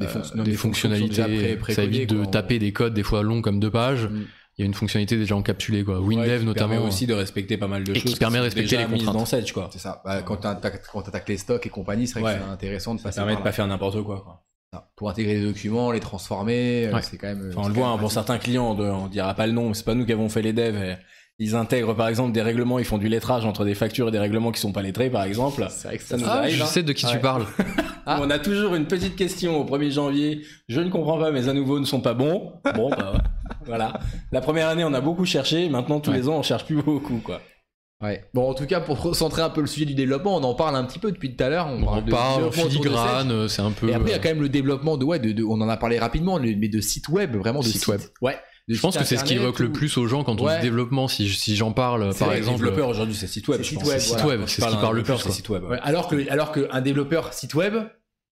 [0.00, 1.56] Des, Euh, fonctionnalités.
[1.56, 4.06] pré- ça évite de taper des codes des fois longs comme deux pages.
[4.06, 4.24] Mm.
[4.56, 6.00] Il y a une fonctionnalité déjà encapsulée, quoi.
[6.00, 6.70] Ouais, WinDev qui notamment.
[6.74, 8.12] permet aussi de respecter pas mal de Et choses.
[8.12, 9.14] qui permet de respecter les contraintes.
[9.14, 9.68] dans Sage, quoi.
[9.72, 10.02] C'est ça.
[10.04, 12.38] Bah, quand t'attaques les stocks et compagnie, c'est vrai Ouais.
[12.38, 14.42] que c'est intéressant de Ça passer permet de par pas faire n'importe quoi, quoi.
[14.72, 14.90] Ça.
[14.96, 17.02] Pour intégrer les documents, les transformer, euh, Ouais.
[17.02, 17.48] c'est quand même.
[17.50, 19.84] Enfin, on le voit, hein, pour certains clients, de- on dira pas le nom, c'est
[19.84, 20.76] pas nous qui avons fait les devs.
[20.76, 20.96] et
[21.40, 24.18] ils intègrent par exemple des règlements, ils font du lettrage entre des factures et des
[24.20, 25.66] règlements qui sont pas lettrés, par exemple.
[25.70, 26.66] C'est vrai que Ça ça nous Ah, arrive, je hein.
[26.66, 27.46] sais de qui tu parles.
[28.06, 28.18] Ah.
[28.22, 30.40] On a toujours une petite question au 1er janvier.
[30.68, 32.54] Je ne comprends pas, mes à nouveau ne sont pas bons.
[32.74, 33.12] Bon, bah,
[33.66, 34.00] voilà.
[34.32, 35.68] La première année, on a beaucoup cherché.
[35.68, 36.16] Maintenant, tous Ouais.
[36.16, 37.40] les ans, on cherche plus beaucoup, quoi.
[38.02, 38.24] Ouais.
[38.32, 40.74] Bon, en tout cas, pour recentrer un peu le sujet du développement, on en parle
[40.76, 41.66] un petit peu depuis tout à l'heure.
[41.68, 43.90] On, On parle de parle filigrane, euh, c'est un peu.
[43.90, 45.60] Et après, il y a euh, quand même le développement de, ouais, de, de- on
[45.60, 48.00] en a parlé rapidement, mais de sites web, vraiment de Sites sites web.
[48.22, 48.38] Ouais.
[48.68, 50.56] Je pense que c'est ce qui évoque le plus aux gens quand on Ouais.
[50.56, 51.08] dit développement.
[51.08, 53.60] Si, si j'en parle, par vrai, exemple, développeurs aujourd'hui, c'est site web.
[53.62, 54.20] C'est site web, c'est voilà.
[54.20, 55.32] site web, Quand tu c'est ce qui parle le développeur, plus.
[55.32, 55.64] site web.
[55.64, 57.74] Ouais, alors que alors qu'un développeur site web,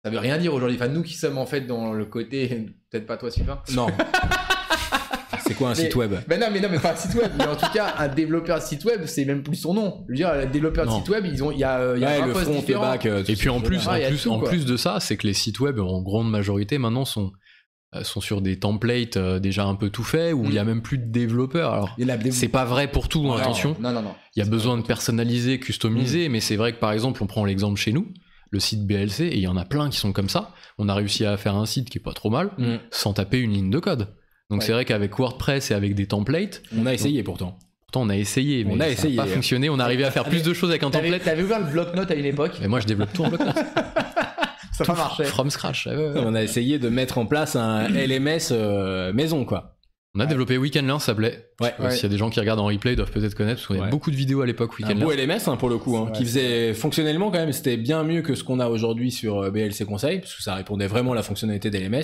[0.04, 0.76] ça veut rien dire aujourd'hui.
[0.76, 2.48] Enfin, nous qui sommes en fait dans le côté,
[2.90, 3.60] peut-être pas toi, Sylvain.
[3.74, 3.86] Non.
[5.46, 6.14] c'est quoi un Mais- site web?
[6.28, 7.30] Mais non, mais non, mais pas un site web.
[7.36, 10.04] Mais en tout cas, un développeur site web, c'est même plus son nom.
[10.08, 12.04] Je veux dire, un développeur de site web, ils ont, il y a, il y
[12.04, 12.82] a Ouais, un le poste front, le différent.
[12.82, 13.06] back.
[13.06, 13.80] euh, Et puis en plus.
[13.86, 16.78] Ah, en, a plus, en de ça, c'est que les sites web, en grande majorité,
[16.78, 17.32] maintenant, sont,
[18.02, 20.80] sont sur des templates euh, déjà un peu tout faits, où il y a même
[20.82, 21.72] plus de développeurs.
[21.72, 21.96] Alors,
[22.30, 23.76] c'est pas vrai pour tout, hein, Non, attention.
[23.80, 24.14] Non, non, non.
[24.36, 27.44] Il y a besoin de personnaliser, customiser, mais c'est vrai que par exemple, on prend
[27.44, 28.06] l'exemple chez nous,
[28.50, 30.50] le site BLC, et il y en a plein qui sont comme ça.
[30.78, 32.76] On a réussi à faire un site qui est pas trop mal, Mm.
[32.90, 34.08] sans taper une ligne de code.
[34.50, 34.66] Donc Ouais.
[34.66, 37.56] c'est vrai qu'avec WordPress et avec des templates, On a essayé pourtant.
[37.86, 39.68] pourtant on a essayé, mais On a ça essayé, pas fonctionné.
[39.70, 41.22] On arrivé à faire plus de choses avec un template.
[41.24, 43.40] t'avais ouvert le bloc-notes à une époque, Mais moi je développe tout en bloc
[44.86, 45.24] ça marché.
[45.24, 45.86] from scratch.
[45.86, 46.22] ouais, ouais, ouais.
[46.24, 49.76] On a essayé de mettre en place un LMS euh, maison, quoi.
[50.16, 51.14] On a développé Weekend Learn, ça.
[51.14, 51.44] Ouais.
[51.62, 53.68] Euh, S'il y a des gens qui regardent en replay, ils doivent peut-être connaître, parce
[53.68, 53.90] qu'il y a Ouais.
[53.90, 55.30] beaucoup de vidéos à l'époque Un Weekend beau Learn.
[55.30, 58.22] LMS hein, pour le coup, hein, Ouais, qui faisait fonctionnellement quand même, c'était bien mieux
[58.22, 61.14] que ce qu'on a aujourd'hui sur euh, BLC Conseil, parce que ça répondait vraiment à
[61.14, 62.02] la fonctionnalité d'LMS,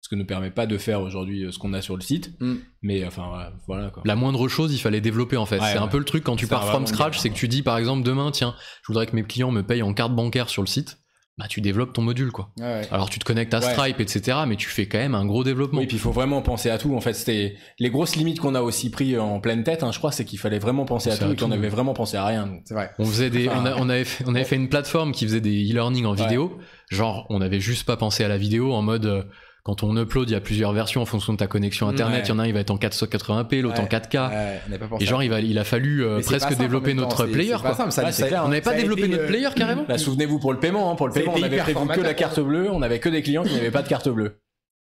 [0.00, 2.32] ce que ne permet pas de faire aujourd'hui ce qu'on a sur le site.
[2.40, 2.54] Mm.
[2.82, 4.02] Mais enfin voilà, voilà quoi.
[4.04, 5.60] La moindre chose, il fallait développer en fait.
[5.60, 5.88] Ouais, c'est un ouais.
[5.90, 8.02] peu le truc quand tu Ça pars from scratch, c'est que tu dis par exemple
[8.02, 10.98] demain, tiens, je voudrais que mes clients me payent en carte bancaire sur le site.
[11.36, 12.50] Bah tu développes ton module quoi.
[12.60, 12.82] Ouais.
[12.92, 13.72] Alors tu te connectes à Ouais.
[13.72, 14.38] Stripe, etc.
[14.46, 15.80] Mais tu fais quand même un gros développement.
[15.80, 16.94] Oui, puis il faut vraiment penser à tout.
[16.94, 19.82] En fait, c'était les grosses limites qu'on a aussi pris en pleine tête.
[19.82, 21.92] hein, je crois, c'est qu'il fallait vraiment penser à tout à et qu'on avait vraiment
[21.92, 22.58] pensé à rien.
[22.64, 22.92] C'est vrai.
[23.00, 25.24] On faisait des, Enfin, on, a- on avait, fait, on avait fait une plateforme qui
[25.24, 26.22] faisait des e-learning en Ouais.
[26.22, 26.56] vidéo.
[26.92, 29.22] Genre, on avait juste pas pensé à la vidéo en mode, euh,
[29.64, 32.18] quand on upload, il y a plusieurs versions en fonction de ta connexion internet.
[32.18, 32.26] Ouais.
[32.26, 33.88] Il y en a un, il va être en 480p, l'autre en Ouais.
[33.88, 34.28] 4K.
[34.28, 36.92] Ouais, on n'a pas pensé Et genre, il, va, il a fallu euh, presque développer
[36.92, 37.56] notre player.
[37.56, 41.08] On n'avait pas développé notre euh, player carrément Bah, souvenez-vous pour le paiement, hein, pour
[41.08, 43.54] le paiement, on avait prévu que la carte bleue, on avait que des clients qui
[43.54, 44.36] n'avaient pas de carte bleue.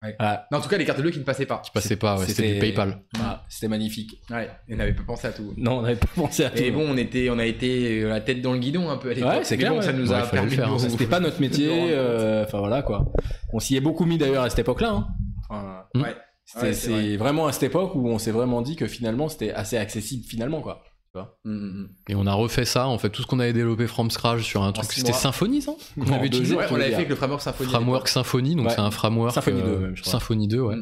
[0.03, 0.15] Ouais.
[0.19, 0.47] Voilà.
[0.51, 1.61] Non, en tout cas, les cartes bleues qui ne passaient pas.
[1.73, 3.01] Passait pas, ouais, c'était du PayPal.
[3.15, 4.19] Voilà, c'était magnifique.
[4.31, 5.53] Ouais, et on n'avait pas pensé à tout.
[5.57, 6.57] Non, on n'avait pas pensé à tout.
[6.57, 9.11] Et bon, on était, on a été euh, la tête dans le guidon un peu
[9.11, 9.29] à l'époque.
[9.31, 10.69] Ouais, c'est clair, bon, ça nous a permis de hein.
[10.71, 11.67] nous- c'était pas notre métier.
[11.81, 13.11] nous euh, Enfin voilà quoi.
[13.53, 14.89] On s'y est beaucoup mis d'ailleurs à cette époque-là.
[14.91, 15.07] hein.
[15.49, 16.01] Enfin, Mm.
[16.03, 16.73] Ouais.
[16.73, 20.23] c'est vraiment à cette époque où on s'est vraiment dit que finalement c'était assez accessible
[20.27, 20.83] finalement quoi.
[21.15, 24.09] Mm, mm, Et on a refait ça, en fait, tout ce qu'on avait développé from
[24.09, 24.91] scratch sur un truc.
[24.91, 25.11] C'était.
[25.13, 27.69] Symfony, ça Qu'on avait utilisé on l'avait fait avec le framework Symfony.
[27.69, 28.73] Framework Symfony, donc Ouais.
[28.73, 29.33] c'est un framework.
[29.33, 30.11] Symfony 2 euh, même, je crois.
[30.11, 30.75] Symfony 2, ouais.
[30.75, 30.79] Mm,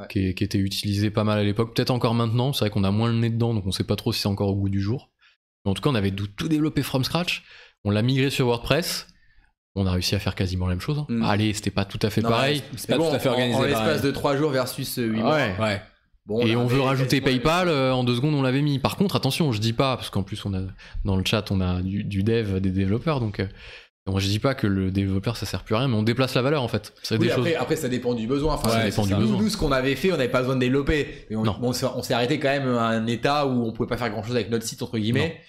[0.00, 2.90] mm, qui, était utilisé pas mal à l'époque, peut-être encore maintenant, c'est vrai qu'on a
[2.90, 4.80] moins le nez dedans, donc on sait pas trop si c'est encore au goût du
[4.80, 5.10] jour.
[5.64, 7.44] Mais en tout cas, on avait tout tout développé from scratch,
[7.84, 9.06] on l'a migré sur WordPress,
[9.76, 10.98] on a réussi à faire quasiment la même chose.
[10.98, 11.06] hein.
[11.08, 11.22] Mm.
[11.22, 13.58] Allez, c'était pas tout à fait Non, pareil, C'est pas bon, tout à fait organisé.
[13.58, 15.34] En l'espace de 3 jours versus 8 mois.
[15.36, 15.54] Ouais.
[15.60, 15.82] Ouais.
[16.26, 18.78] Bon, et on veut rajouter PayPal, euh, en deux secondes on l'avait mis.
[18.78, 20.60] Par contre, attention, je dis pas, parce qu'en plus on a
[21.04, 23.46] dans le chat on a du, du dev, des développeurs, donc euh,
[24.18, 26.42] je dis pas que le développeur ça sert plus à rien, mais on déplace la
[26.42, 26.92] valeur en fait.
[27.02, 27.60] C'est Oui, des après, choses.
[27.60, 28.54] après, ça dépend du besoin.
[28.54, 29.38] Enfin, Ça c'est- dépend du besoin.
[29.40, 31.26] Nous, ce qu'on avait fait, on n'avait pas besoin de développer.
[31.28, 31.56] Mais on, Non.
[31.60, 34.22] bon, on s'est- arrêté quand même à un état où on pouvait pas faire grand
[34.22, 35.40] chose avec notre site, entre guillemets.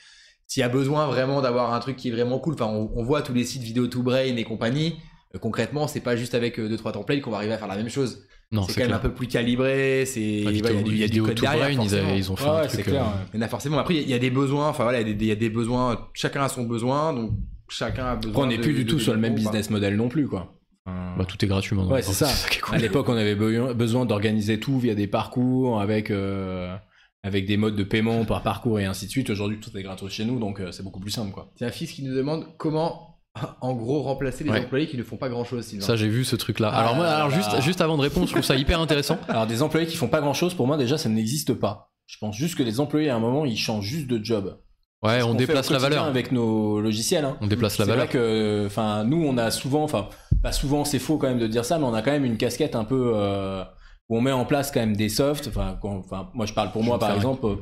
[0.47, 3.03] S'il y a besoin vraiment d'avoir un truc qui est vraiment cool, enfin, on, on
[3.03, 4.95] voit tous les sites vidéo to brain et compagnie.
[5.35, 7.89] Euh, concrètement, c'est pas juste avec 2-3 templates qu'on va arriver à faire la même
[7.89, 8.23] chose.
[8.53, 10.05] Non, c'est quand même un peu plus calibré.
[10.05, 11.69] C'est, il y a du, il y a du Vidéo code to derrière.
[11.75, 12.71] Brain, ils, avaient- ils ont fait Ouais, un truc.
[12.71, 13.01] c'est clair.
[13.03, 13.25] euh, ouais.
[13.33, 13.79] Il y en a forcément.
[13.79, 14.69] Après, il y a- il y a des besoins.
[14.69, 16.07] Enfin voilà, il y a des, il y a des besoins.
[16.13, 17.31] Chacun a son besoin, donc
[17.67, 18.31] chacun a besoin.
[18.31, 20.27] Après, on n'est de- plus du de tout sur le même business model non plus,
[20.27, 20.53] quoi.
[20.85, 21.91] Bah, tout est gratuit maintenant.
[21.93, 22.27] Ouais, c'est ça.
[22.49, 22.75] qui est cool.
[22.75, 26.75] À l'époque, on avait be- besoin d'organiser tout via des parcours avec euh,
[27.23, 29.29] avec des modes de paiement par parcours et ainsi de suite.
[29.29, 31.51] Aujourd'hui, tout est gratos chez nous, donc euh, c'est beaucoup plus simple, quoi.
[31.55, 33.12] C'est un fils qui nous demande comment,
[33.61, 34.59] en gros, remplacer les Ouais.
[34.63, 35.65] employés qui ne font pas grand chose.
[35.79, 36.69] Ça, j'ai vu ce truc-là.
[36.71, 37.35] Ah alors, moi, là alors là.
[37.35, 39.17] juste, juste avant de répondre, je trouve ça hyper intéressant.
[39.27, 41.89] Alors, des employés qui font pas grand chose, pour moi, déjà, ça n'existe pas.
[42.05, 44.57] Je pense juste que les employés, à un moment, ils changent juste de job.
[45.01, 46.03] Ouais, on déplace la valeur.
[46.05, 47.25] avec nos logiciels.
[47.25, 47.37] Hein.
[47.41, 48.05] On déplace la C'est valeur.
[48.05, 50.07] vrai que, enfin, nous, on a souvent, enfin,
[50.41, 52.37] pas souvent, c'est faux quand même de dire ça, mais on a quand même une
[52.37, 53.63] casquette un peu euh,
[54.09, 55.47] où on met en place quand même des softs.
[55.47, 57.45] Enfin, quand- enfin, moi, je parle pour Je moi, par exemple.
[57.45, 57.55] euh.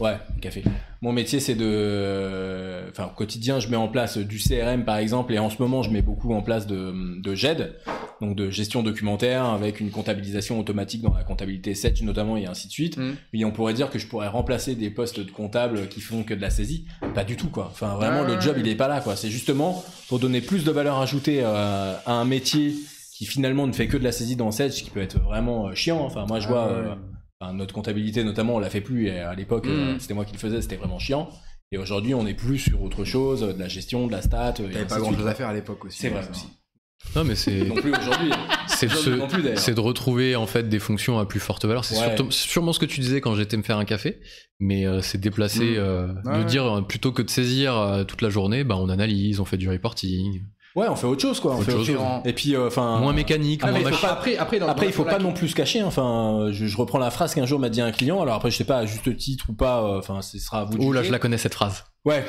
[0.00, 0.62] Ouais, café.
[1.02, 5.32] Mon métier, c'est de, enfin, au quotidien, je mets en place du CRM, par exemple,
[5.34, 7.74] et en ce moment, je mets beaucoup en place de, de GED,
[8.20, 12.68] donc de gestion documentaire, avec une comptabilisation automatique dans la comptabilité Sedge notamment, et ainsi
[12.68, 12.96] de suite.
[12.96, 13.12] Mm.
[13.34, 16.32] Et on pourrait dire que je pourrais remplacer des postes de comptables qui font que
[16.34, 16.86] de la saisie.
[17.14, 17.68] Pas du tout, quoi.
[17.70, 19.16] Enfin, vraiment, Ouais, le job, il est pas là, quoi.
[19.16, 22.74] C'est justement pour donner plus de valeur ajoutée euh, à un métier
[23.24, 25.74] qui finalement ne fait que de la saisie dans Sedge, qui peut être vraiment euh,
[25.74, 26.00] chiant.
[26.00, 26.86] Enfin, moi, je vois, Ah, ouais.
[26.88, 26.94] euh,
[27.40, 29.06] enfin, notre comptabilité notamment, on la fait plus.
[29.08, 30.00] Et à l'époque, euh, Mm.
[30.00, 31.28] c'était moi qui le faisais, c'était vraiment chiant.
[31.72, 34.52] Et aujourd'hui, on est plus sur autre chose, de la gestion, de la stat.
[34.52, 35.98] T'avais pas grand chose à faire à l'époque aussi.
[35.98, 36.46] C'est vrai aussi.
[37.16, 38.30] Non, mais c'est, Non plus aujourd'hui.
[39.56, 41.84] c'est de retrouver en fait des fonctions à plus forte valeur.
[41.84, 42.16] C'est Ouais.
[42.16, 44.20] surtout- sûrement ce que tu disais quand j'étais me faire un café,
[44.60, 45.78] mais euh, c'est déplacer, Mm.
[45.78, 46.44] euh, Ouais, de ouais.
[46.44, 49.68] dire plutôt que de saisir euh, toute la journée, bah on analyse, on fait du
[49.68, 50.44] reporting,
[50.76, 51.52] Ouais, on fait autre chose, quoi.
[51.52, 51.96] On Autre fait autre chose.
[51.96, 52.20] chose.
[52.24, 52.98] Et puis, euh, enfin.
[52.98, 54.06] moins mécanique, Ah, moins mais faut machin.
[54.08, 55.78] pas- Après, après, dans, Après, dans- il faut pas la- non plus se cacher.
[55.80, 55.84] hein.
[55.86, 58.20] Enfin, je, je reprends la phrase qu'un jour m'a dit un client.
[58.20, 59.84] Alors après, je sais pas à juste titre ou pas.
[59.84, 60.76] euh, Enfin, ce sera à vous.
[60.76, 61.84] de Oh là, je la connais cette phrase.
[62.04, 62.24] Ouais.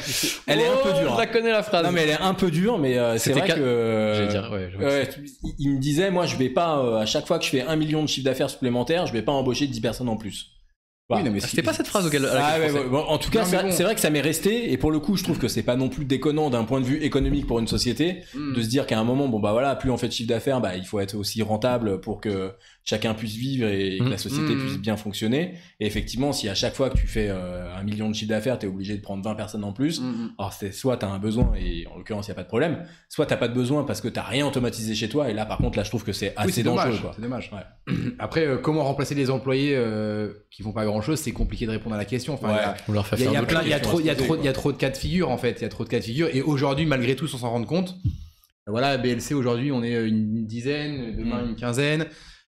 [0.48, 1.12] Elle est un peu Oh, dure.
[1.14, 1.26] Je la hein.
[1.34, 1.84] connais la phrase.
[1.86, 4.30] Non, mais elle est un peu dure, mais euh, c'est vrai que.
[4.30, 5.10] Dire, ouais, Ouais,
[5.44, 7.62] il- il me disait, moi, je vais pas, euh, à chaque fois que je fais
[7.64, 10.52] un million de chiffre d'affaires supplémentaire, je vais pas embaucher 10 personnes en plus.
[11.10, 12.26] Oui, non, mais Ah, C'était pas cette phrase auquel.
[12.32, 12.80] Ah je ouais, pensais.
[12.84, 13.70] ouais, bon, en tout cas, bon.
[13.72, 15.76] c'est vrai que ça m'est resté, et pour le coup, je trouve que c'est pas
[15.76, 18.54] non plus déconnant d'un point de vue économique pour une société, Mm.
[18.56, 20.62] de se dire qu'à un moment, bon bah voilà, plus on fait de chiffre d'affaires,
[20.62, 22.54] bah il faut être aussi rentable pour que
[22.86, 24.10] chacun puisse vivre et que Mm.
[24.10, 24.60] la société Mm.
[24.62, 25.56] puisse bien fonctionner.
[25.80, 28.60] Et effectivement, si à chaque fois que tu fais euh, un million de chiffre d'affaires,
[28.60, 30.34] t'es obligé de prendre 20 personnes en plus, Mm.
[30.38, 32.86] alors c'est soit t'as un besoin et en l'occurrence il y a pas de problème,
[33.10, 35.58] soit t'as pas de besoin parce que t'as rien automatisé chez toi et là par
[35.58, 37.02] contre là je trouve que c'est assez Oui, c'est dangereux dommage.
[37.02, 37.12] quoi.
[37.16, 37.52] C'est dommage.
[37.88, 37.94] Ouais.
[38.20, 41.72] Après, euh, comment remplacer les employés euh, qui font pas grand chose C'est compliqué de
[41.72, 42.36] répondre à la question.
[42.36, 42.54] Enfin, Ouais.
[42.56, 43.44] il y a- On leur fait Il y a, y
[43.78, 45.58] y trop, y a de cas de figure en fait.
[45.60, 46.30] Il y a trop de cas de figure.
[46.34, 47.96] Et aujourd'hui, malgré tout, sans s'en rendre compte,
[48.68, 51.50] euh, voilà, BLC aujourd'hui, on est une dizaine, demain Mm.
[51.50, 52.06] une quinzaine.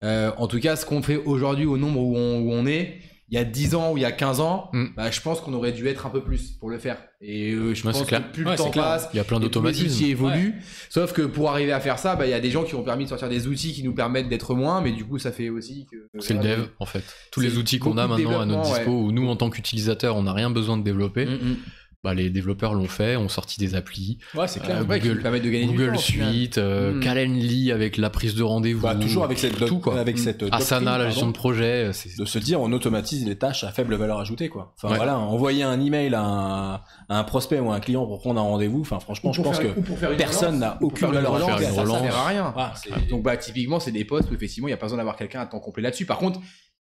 [0.04, 3.00] Euh, en tout cas, ce qu'on fait aujourd'hui au nombre où on, où on est,
[3.32, 4.86] il y a 10 ans ou il y a 15 ans, Mm.
[4.98, 6.98] bah, je pense qu'on aurait dû être un peu plus pour le faire.
[7.22, 8.26] Et euh, je Ouais, pense clair.
[8.28, 8.86] que plus Ouais, le temps clair.
[8.86, 9.86] passe, Il y a plein d'automatismes.
[9.88, 10.56] outils évoluent.
[10.90, 12.82] Sauf que pour arriver à faire ça, bah, il y a des gens qui ont
[12.82, 15.50] permis de sortir des outils qui nous permettent d'être moins, mais du coup, ça fait
[15.50, 15.98] aussi que.
[16.20, 17.04] C'est le dev, en fait.
[17.32, 20.24] Tous les outils qu'on a maintenant à notre dispo, où nous, en tant qu'utilisateurs, on
[20.24, 21.56] n'a rien besoin de développer, Mm, mm.
[22.04, 24.20] Bah, les développeurs l'ont fait, ont sorti des applis.
[24.34, 24.78] Ouais, c'est clair.
[24.78, 26.34] Euh, Ouais, Google- permettent de gagner du Google temps, au final.
[26.34, 27.00] Suite, euh, Mm.
[27.02, 28.82] Calendly avec la prise de rendez-vous.
[28.84, 30.00] Bah, toujours avec cette tout, quoi.
[30.00, 30.20] avec Mm.
[30.20, 31.64] cette Asana, doctrine, la gestion de projet.
[31.88, 34.74] euh, c'est- de se dire on automatise les tâches à faible valeur ajoutée quoi.
[34.78, 34.98] Enfin Ouais.
[34.98, 38.40] voilà, envoyer un email à un, à un prospect ou à un client pour prendre
[38.40, 41.66] un rendez-vous, enfin franchement, Ou je pense faire- que personne n'a aucune valeur ajoutée.
[41.66, 42.54] ça, sert à rien.
[42.56, 42.74] ah,
[43.10, 45.42] Donc bah typiquement c'est des postes où effectivement il n'y a pas besoin d'avoir quelqu'un
[45.42, 46.06] à temps complet là-dessus.
[46.06, 46.40] Par contre,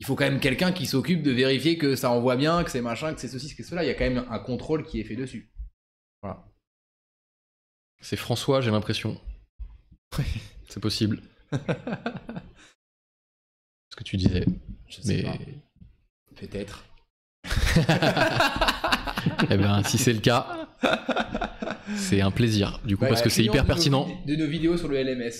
[0.03, 2.81] il faut quand même quelqu'un qui s'occupe de vérifier que ça envoie bien, que c'est
[2.81, 3.85] machin, que c'est ceci, que c'est cela.
[3.85, 5.53] Il y a quand même un contrôle qui est fait dessus.
[6.23, 6.45] Voilà.
[8.01, 9.21] C'est François, j'ai l'impression.
[10.69, 11.23] C'est possible.
[11.53, 11.57] Ce
[13.97, 14.45] que tu disais.
[14.89, 15.39] Je sais Mais pas.
[16.35, 16.85] Peut-être.
[19.51, 20.69] eh ben, si c'est le cas,
[21.97, 22.81] c'est un plaisir.
[22.85, 24.05] Du coup, Bah, parce que c'est hyper de nos pertinent.
[24.07, 25.31] vid- De nos vidéos sur le LMS.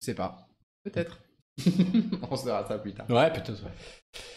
[0.00, 0.46] Je sais pas.
[0.84, 1.18] Peut-être.
[2.30, 3.06] on se verra ça plus tard.
[3.08, 3.50] Ouais, peut-être.
[3.50, 3.70] ouais.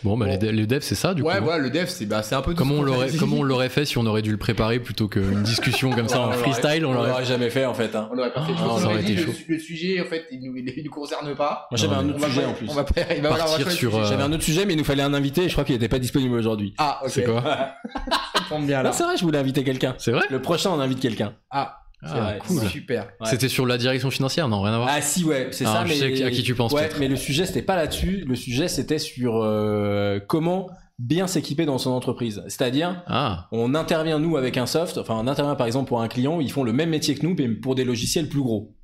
[0.03, 0.32] Bon, bah, Bon.
[0.32, 1.43] Les, de- les devs, c'est ça, du ouais, coup.
[1.43, 3.18] voilà, le dev, c'est bah, c'est un peu tout Comment on l'aurait, fait.
[3.18, 6.22] comment on l'aurait fait si on aurait dû le préparer plutôt qu'une discussion comme ça
[6.22, 7.26] On en freestyle On On l'aurait.
[7.26, 7.95] jamais fait en fait.
[7.95, 8.07] Hein.
[8.11, 8.53] On l'aurait pas fait.
[8.57, 9.38] Ah, aurait dit été le, chaud.
[9.47, 11.68] le sujet, en fait, il nous, il nous concerne pas.
[11.72, 12.68] Moi j'avais un On autre sujet pas- en plus.
[12.70, 15.13] On va, Partir sur, le euh, J'avais un autre sujet mais il nous fallait un
[15.13, 16.74] invité et je crois qu'il était pas disponible aujourd'hui.
[16.80, 17.09] Ah, ok.
[17.09, 17.41] C'est quoi?
[17.43, 18.89] Ça tombe bien là.
[18.89, 19.95] Non, c'est vrai, je voulais inviter quelqu'un.
[19.97, 20.26] C'est vrai?
[20.30, 21.34] Le prochain on invite quelqu'un.
[21.51, 22.61] Ah, Ah, cool.
[22.67, 23.09] super.
[23.19, 23.27] Ouais.
[23.27, 24.89] C'était sur la direction financière Non, rien à voir.
[24.91, 27.07] Ah si ouais, c'est Ah, ça je mais sais à qui tu penses, Ouais, mais
[27.07, 30.69] le sujet c'était pas là-dessus, le sujet c'était sur euh, comment
[30.99, 32.43] bien s'équiper dans son entreprise.
[32.47, 36.07] C'est-à-dire, Ah, on intervient nous avec un soft, enfin on intervient par exemple pour un
[36.07, 38.75] client, ils font le même métier que nous, mais pour des logiciels plus gros.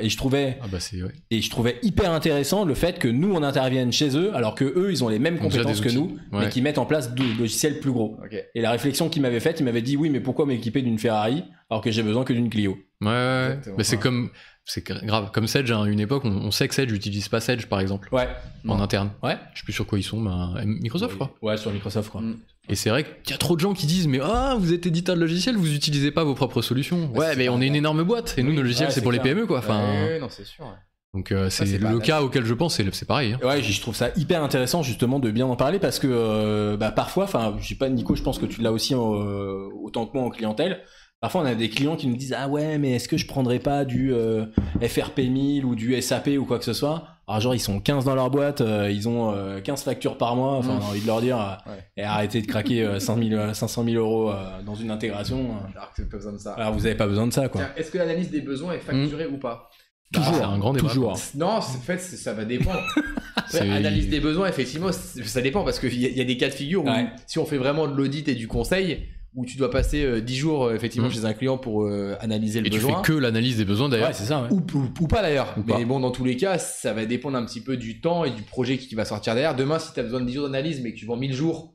[0.00, 1.10] Et je trouvais ah bah ouais.
[1.32, 4.64] et je trouvais hyper intéressant le fait que nous on intervienne chez eux, alors que
[4.64, 6.44] eux ils ont les mêmes compétences que nous, Ouais.
[6.44, 8.16] mais qui mettent en place des logiciels plus gros.
[8.54, 11.42] Et la réflexion qu'il m'avait faite, il m'avait dit oui, mais pourquoi m'équiper d'une Ferrari
[11.68, 12.76] alors que j'ai besoin que d'une Clio?
[13.10, 13.74] Ouais, ouais.
[13.76, 14.02] Mais c'est Ouais.
[14.02, 14.30] comme,
[14.64, 15.30] c'est gra- grave.
[15.32, 18.08] Comme Sedge, à une époque, on, on sait que Sedge n'utilise pas Sedge, par exemple,
[18.12, 18.28] Ouais.
[18.68, 19.10] en interne.
[19.22, 19.36] Ouais.
[19.54, 21.34] Je sais plus sur quoi ils sont, mais euh, Microsoft, crois.
[21.42, 22.20] Ouais, sur Microsoft, quoi.
[22.20, 22.36] Mm.
[22.68, 24.86] Et c'est vrai qu'il y a trop de gens qui disent, mais ah, vous êtes
[24.86, 27.08] éditeur de logiciels, vous utilisez pas vos propres solutions.
[27.08, 29.10] Bah, ouais, mais on est une énorme boîte, et nous, nos logiciels, ouais, c'est pour
[29.12, 29.18] les.
[29.18, 29.58] PME, quoi.
[29.58, 30.64] Enfin, Ouais, non, c'est sûr.
[30.64, 30.70] ouais.
[31.12, 33.32] donc euh, c'est le, pas- cas auquel je pense, c'est c'est pareil.
[33.34, 33.40] hein.
[33.46, 36.92] Ouais, je trouve ça hyper intéressant justement de bien en parler parce que euh, bah,
[36.92, 40.16] parfois, enfin, je sais pas, Nico, je pense que tu l'as aussi euh, autant que
[40.16, 40.80] moi en clientèle.
[41.22, 43.60] Parfois, on a des clients qui nous disent ah ouais, mais est-ce que je prendrais
[43.60, 44.44] pas du euh,
[44.82, 47.04] FRP 1000 ou du SAP ou quoi que ce soit?
[47.28, 50.34] Alors genre ils sont 15 dans leur boîte, euh, ils ont euh, 15 factures par
[50.34, 50.54] mois.
[50.56, 50.78] Enfin, Mm.
[50.78, 51.78] on a envie de leur dire euh, Ouais.
[51.96, 54.34] et arrêtez de craquer euh, 5 000, euh, 500 000 euros euh,
[54.66, 55.38] dans une intégration.
[55.52, 55.70] euh.
[55.76, 56.54] Alors que pas besoin de ça.
[56.54, 57.62] Alors vous avez pas besoin de ça quoi.
[57.76, 59.70] Est-ce que l'analyse des besoins est facturée ou pas?
[60.12, 61.16] Toujours, c'est un grand débat, toujours.
[61.36, 62.82] Non, en fait, ça va dépendre.
[63.36, 66.36] Après, analyse des besoins, effectivement, ça dépend parce qu'il y, a- il y a des
[66.36, 67.06] cas de figure où Ouais.
[67.26, 70.36] si on fait vraiment de l'audit et du conseil, où tu dois passer euh, 10
[70.36, 71.12] jours euh, effectivement Mm.
[71.12, 73.02] chez un client pour euh, analyser le Et tu fais besoin.
[73.02, 74.08] que l'analyse des besoins, d'ailleurs.
[74.08, 74.42] Ouais, c'est ça.
[74.42, 74.48] Ouais.
[74.50, 75.54] Ou, ou- ou pas d'ailleurs.
[75.66, 75.84] Mais pas.
[75.84, 78.42] bon, dans tous les cas, ça va dépendre un petit peu du temps et du
[78.42, 79.56] projet qui va sortir derrière.
[79.56, 81.74] Demain, si tu as besoin de 10 jours d'analyse mais que tu vends 1000 jours,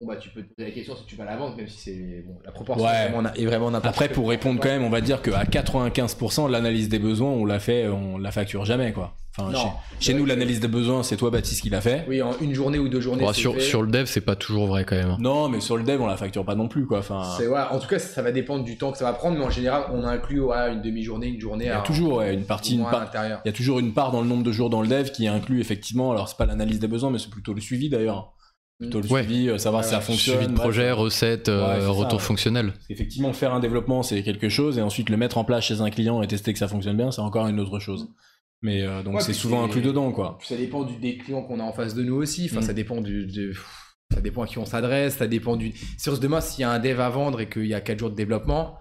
[0.00, 1.78] bon bah tu peux te poser la question si tu vas la vendre, même si
[1.78, 2.92] c'est bon, la proportion Ouais.
[2.92, 6.50] est vraiment, est vraiment n'importe Après, pour répondre quand même, on va dire qu'à 95%,
[6.50, 9.14] l'analyse des besoins, on l'a fait, on la facture jamais, quoi.
[9.38, 9.58] Enfin, Non.
[10.00, 12.04] chez, chez nous, l'analyse des besoins, c'est toi, Baptiste, qui l'a fait.
[12.08, 13.22] Oui, en une journée ou deux journées.
[13.24, 13.60] Bon, sur, fait.
[13.60, 15.10] sur le dev, c'est pas toujours vrai quand même.
[15.10, 15.16] hein.
[15.20, 16.98] Non, mais sur le dev, on la facture pas non plus, quoi.
[17.00, 19.36] Enfin, C'est- ouais, en tout cas, ça va dépendre du temps que ça va prendre,
[19.38, 21.64] mais en général, on inclut ouais, une demi-journée, une journée.
[21.64, 23.92] il y a à- toujours ouais, une partie, une part- il y a toujours une
[23.92, 26.46] part dans le nombre de jours dans le dev qui inclut effectivement, alors c'est pas
[26.46, 28.32] l'analyse des besoins, mais c'est plutôt le suivi d'ailleurs.
[28.78, 29.22] Plutôt le Ouais.
[29.22, 30.34] suivi, euh, savoir Ouais, si ça fonctionne.
[30.36, 30.64] Suivi de bref.
[30.64, 32.24] projet, recettes, euh, Ouais, c'est ça, retour ouais.
[32.24, 32.72] fonctionnel.
[32.72, 35.80] Parce qu'effectivement, faire un développement, c'est quelque chose, et ensuite le mettre en place chez
[35.80, 38.08] un client et tester que ça fonctionne bien, c'est encore une autre chose.
[38.66, 40.38] Mais euh, donc Ouais, c'est souvent inclus dedans, quoi.
[40.42, 42.48] Ça dépend du, des clients qu'on a en face de nous aussi.
[42.50, 42.62] Enfin, Mm.
[42.62, 43.56] ça dépend du, du-
[44.12, 45.16] ça dépend à qui on s'adresse.
[45.18, 45.72] Ça dépend du.
[45.98, 48.10] Sur demain, s'il y a un dev à vendre et qu'il y a 4 jours
[48.10, 48.78] de développement,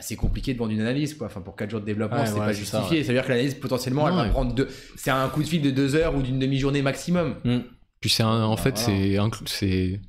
[0.00, 1.28] c'est compliqué de vendre une analyse, quoi.
[1.28, 3.02] Enfin, pour 4 jours de développement, Ouais, c'est ouais, pas justifié.
[3.04, 4.68] Ça, veut dire que l'analyse, potentiellement, elle va prendre deux.
[4.96, 7.36] C'est un coup de fil de 2 heures ou d'une demi-journée maximum.
[8.00, 9.28] Puis c'est en fait, voilà.
[9.46, 10.00] c'est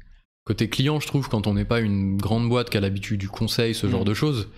[0.45, 3.29] côté client, je trouve, quand on n'est pas une grande boîte qui a l'habitude du
[3.29, 4.05] conseil, ce genre Mm.
[4.05, 4.49] de choses.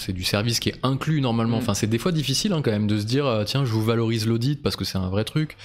[0.00, 1.56] C'est du service qui est inclus normalement.
[1.56, 1.60] Mm.
[1.62, 3.82] Enfin, c'est des fois difficile hein, quand même de se dire euh, tiens, je vous
[3.84, 5.56] valorise l'audit parce que c'est un vrai truc.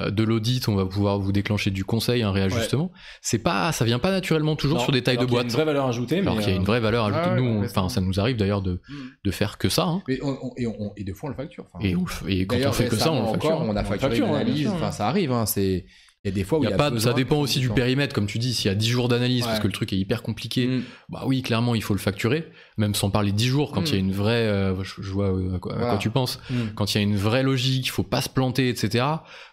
[0.00, 2.90] Euh, de l'audit, on va pouvoir vous déclencher du conseil, un réajustement.
[3.22, 5.38] C'est pas, ça vient pas naturellement toujours Non, sur des tailles de alors qu'il y
[5.38, 5.52] a boîte.
[5.52, 7.22] une vraie valeur ajoutée, alors qu'il y a euh, une vraie valeur ajoutée.
[7.24, 8.80] Ah ouais, Nous, enfin, ça nous arrive d'ailleurs de,
[9.24, 9.84] de faire que ça.
[9.84, 10.02] hein.
[10.08, 11.66] Mais on, on- et, on, et deux fois, on le facture.
[11.74, 11.94] Enfin, Et,
[12.40, 13.50] et quand on fait que ça, on le facture.
[13.52, 14.66] encore, on a facturé facture, ouais, analyse.
[14.66, 14.92] Enfin, ouais.
[14.92, 15.30] ça arrive.
[15.30, 15.86] Hein, c'est.
[16.24, 17.60] Il y a des fois où Y il a y a pas, ça dépend aussi
[17.60, 18.52] du périmètre, comme tu dis.
[18.54, 19.62] S'il y a 10 jours d'analyse, parce Ouais.
[19.62, 20.82] que le truc est hyper compliqué, Mm.
[21.10, 23.86] bah oui, clairement, il faut le facturer, même sans parler de 10 jours, quand Mm.
[23.86, 24.46] il y a une vraie.
[24.48, 25.98] euh, je, je vois euh, à quoi, à quoi Voilà.
[25.98, 26.40] tu penses.
[26.50, 26.74] hmm.
[26.74, 29.04] Quand il y a une vraie logique, il faut pas se planter, etc.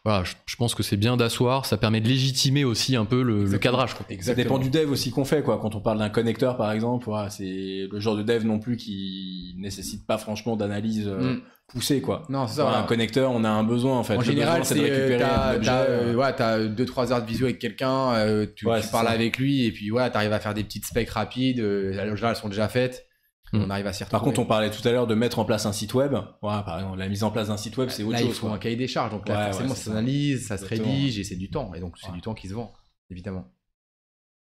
[0.03, 1.65] Voilà, je, je pense que c'est bien d'asseoir.
[1.65, 3.93] Ça permet de légitimer aussi un peu le, cadrage.
[3.93, 4.05] Quoi.
[4.21, 5.59] Ça dépend du dev aussi qu'on fait, quoi.
[5.59, 8.75] Quand on parle d'un connecteur, par exemple, voilà, c'est le genre de dev non plus
[8.77, 11.41] qui nécessite pas franchement d'analyse euh, Mm.
[11.67, 12.23] poussée, quoi.
[12.29, 12.63] Non, c'est ça.
[12.63, 14.15] Voilà, un connecteur, on a un besoin, en fait.
[14.15, 17.21] En Le général, c'est de euh, récupérer t'as t'as, euh, euh, ouais, t'as 2-3 heures
[17.21, 19.13] de visio avec quelqu'un, euh, tu, Ouais, parles ça.
[19.13, 21.59] avec lui et puis voilà, t'arrives à faire des petites specs rapides.
[21.59, 23.05] euh, en général, elles sont déjà faites.
[23.53, 23.61] Mm.
[23.63, 25.65] On arrive à s'y Par contre, on parlait tout à l'heure de mettre en place
[25.65, 26.13] un site web.
[26.41, 28.27] Par exemple, la mise en place d'un site web, c'est autre là, chose.
[28.29, 28.55] il faut quoi.
[28.55, 29.11] un cahier des charges.
[29.11, 31.73] Donc là, Ouais, forcément, ouais, ça s'analyse, ça se rédige et c'est du temps.
[31.73, 32.13] Et donc, c'est Ouais.
[32.15, 32.71] du temps qui se vend,
[33.09, 33.51] évidemment.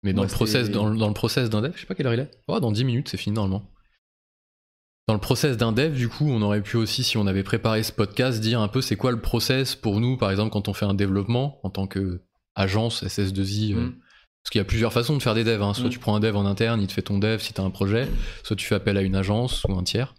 [0.03, 1.93] Mais dans Moi, le process, dans, le- dans le process d'un dev, je sais pas
[1.95, 2.31] quelle heure il est.
[2.47, 3.69] Oh, dans 10 minutes, c'est fini normalement.
[5.07, 7.81] Dans le process d'un dev, du coup, on aurait pu aussi, si on avait préparé
[7.83, 10.73] ce podcast, dire un peu c'est quoi le process pour nous, par exemple, quand on
[10.73, 12.23] fait un développement en tant que
[12.55, 13.73] agence SS2I.
[13.73, 13.95] euh, Mm.
[14.47, 15.61] Parce qu'il y a plusieurs façons de faire des devs.
[15.61, 15.73] hein.
[15.73, 15.89] Soit Mm.
[15.89, 17.69] tu prends un dev en interne, il te fait ton dev si tu as un
[17.69, 18.07] projet,
[18.45, 20.15] soit tu fais appel à une agence ou un tiers.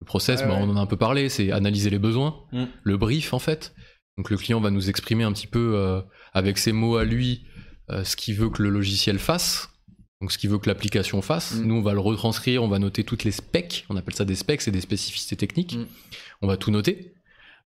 [0.00, 2.66] Le process, Ouais, bah, on en a un peu parlé, c'est analyser les besoins, Mm.
[2.84, 3.74] le brief en fait.
[4.18, 6.00] Donc le client va nous exprimer un petit peu euh,
[6.32, 7.44] avec ses mots à lui
[7.90, 9.68] euh, ce qu'il veut que le logiciel fasse,
[10.20, 11.56] donc ce qu'il veut que l'application fasse.
[11.56, 11.64] Mm.
[11.64, 14.36] Nous, on va le retranscrire, on va noter toutes les specs, on appelle ça des
[14.36, 15.76] specs, c'est des spécificités techniques.
[16.40, 17.15] On va tout noter.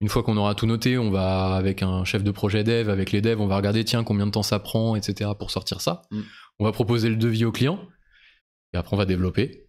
[0.01, 3.11] Une fois qu'on aura tout noté, on va, avec un chef de projet dev, avec
[3.11, 6.03] les devs, on va regarder, tiens, combien de temps ça prend, etc., pour sortir ça.
[6.13, 6.21] Mm.
[6.61, 7.81] On va proposer le devis au client,
[8.73, 9.67] et après, on va développer.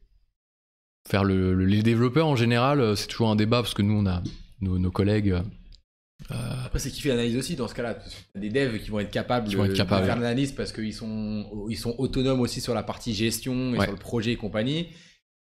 [1.08, 3.96] Faire le, le- les développeurs, en général, euh, c'est toujours un débat, parce que nous,
[3.96, 4.22] on a
[4.62, 5.32] nos, nos collègues.
[5.32, 7.98] euh, Après, c'est qui fait l'analyse aussi dans ce cas-là.
[8.36, 10.02] des devs qui vont être capables, Qui vont être de- capables.
[10.02, 13.78] de faire l'analyse parce qu'ils sont, ils sont autonomes aussi sur la partie gestion et
[13.80, 13.86] Ouais.
[13.86, 14.90] sur le projet et compagnie.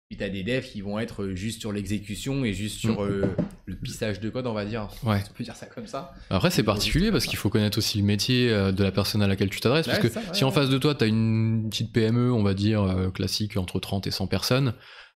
[0.09, 3.11] Puis t'as des devs qui vont être juste sur l'exécution et juste sur Mm.
[3.11, 3.25] euh,
[3.67, 4.87] le pissage de code, on va dire.
[5.03, 5.21] Ouais.
[5.29, 6.15] On peut dire ça comme ça.
[6.31, 9.21] Après, c'est Le particulier parce qu'il faut connaître aussi le métier euh, de la personne
[9.21, 9.85] à laquelle tu t'adresses.
[9.85, 12.41] Parce que ça, ouais, si en face de toi, tu as une petite PME, on
[12.41, 14.73] va dire, euh, classique, entre 30 et 100 personnes,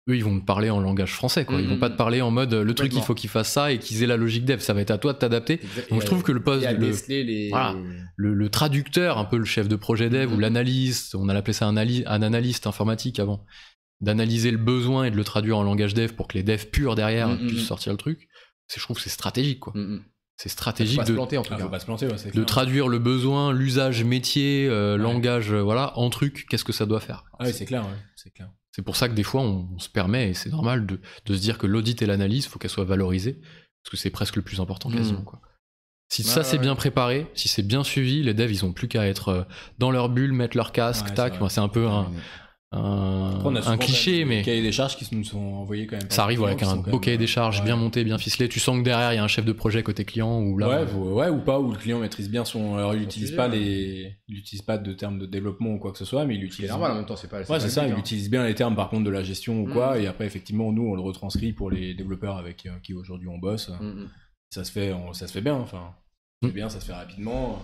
[0.09, 1.43] eux, ils vont te parler en langage français.
[1.45, 1.59] Quoi.
[1.59, 1.79] Ils vont Mhm.
[1.79, 4.03] pas te parler en mode euh, le truc, il faut qu'ils fassent ça et qu'ils
[4.03, 4.59] aient la logique dev.
[4.59, 5.59] Ça va être à toi de t'adapter.
[5.89, 7.49] Donc je trouve que le poste, le, déceler les.
[7.49, 7.75] Voilà.
[8.15, 11.53] le, le traducteur, un peu le chef de projet dev ou l'analyste, on a appelé
[11.53, 13.43] ça un, un analyste informatique avant,
[14.01, 16.95] d'analyser le besoin et de le traduire en langage dev pour que les devs purs
[16.95, 17.47] derrière Mhm.
[17.47, 18.27] puissent sortir le truc.
[18.67, 19.59] C'est- Je trouve que c'est stratégique.
[19.59, 19.73] quoi.
[19.75, 20.03] Mm, mm.
[20.35, 21.63] C'est stratégique de, planter en tout Ah, cas.
[21.63, 25.61] faut pas se planter, ouais, c'est de traduire le besoin, l'usage métier, euh, langage, euh,
[25.61, 27.23] voilà, en truc, qu'est-ce que ça doit faire.
[27.39, 28.49] Ah oui, c'est clair, ouais, c'est clair.
[28.71, 31.35] C'est pour ça que des fois, on, on se permet, et c'est normal, de, de
[31.35, 33.33] se dire que l'audit et l'analyse, faut qu'elles soient valorisées,
[33.83, 35.21] parce que c'est presque le plus important quasiment.
[35.21, 35.39] Quoi.
[36.09, 36.61] Si ça c'est ouais.
[36.63, 39.43] bien préparé, si c'est bien suivi, les devs, ils ont plus qu'à être euh,
[39.77, 41.35] dans leur bulle, mettre leur casque, tac.
[41.49, 42.11] c'est un peu un,
[42.73, 45.85] un, Après, on a un souvent cliché, mais cahiers des charges qui nous sont envoyés
[45.87, 46.09] quand même.
[46.09, 47.65] ça arrive ouais, avec un beau cahier des charges ouais.
[47.65, 48.49] bien monté, bien ficelé.
[48.49, 50.67] Tu sens que derrière, il y a un chef de projet côté client, ou là,
[50.69, 52.75] ouais, euh, vous- ouais, ou pas, ou le client maîtrise bien son.
[52.75, 55.97] Alors, il n'utilise pas les, il utilise pas de termes de développement ou quoi que
[55.97, 56.71] ce soit, mais il C'est utilise.
[56.71, 57.39] normal en même temps, c'est pas.
[57.39, 57.85] Ouais, pas c'est ça.
[57.87, 57.97] Il hein.
[57.99, 60.03] utilise bien les termes par contre de la gestion ou quoi, Mhm.
[60.03, 63.37] et après effectivement nous on le retranscrit pour les développeurs avec euh, qui aujourd'hui on
[63.37, 63.69] bosse.
[63.79, 64.09] Mm, mm.
[64.49, 65.55] Ça se fait, on- ça se fait bien.
[65.55, 65.93] Enfin,
[66.43, 67.59] fait bien, ça se fait rapidement.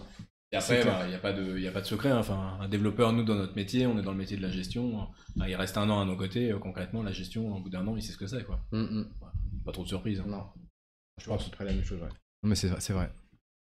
[0.52, 0.98] Et après, clair.
[0.98, 2.10] bah, il n'y a pas de, il y a pas de secret.
[2.10, 2.18] hein.
[2.18, 5.08] Enfin, un développeur, nous dans notre métier, on est dans le métier de la gestion.
[5.36, 6.52] Il reste un an à nos côtés.
[6.52, 8.60] euh, concrètement, la gestion, au bout d'un an, il sait ce que c'est, quoi.
[8.72, 9.06] Mm, mm.
[9.66, 10.20] Pas trop de surprise.
[10.22, 10.26] hein.
[10.28, 10.44] Non.
[11.22, 12.08] Je pense que c'est la même chose, ouais.
[12.44, 13.12] Non, mais c'est c'est vrai.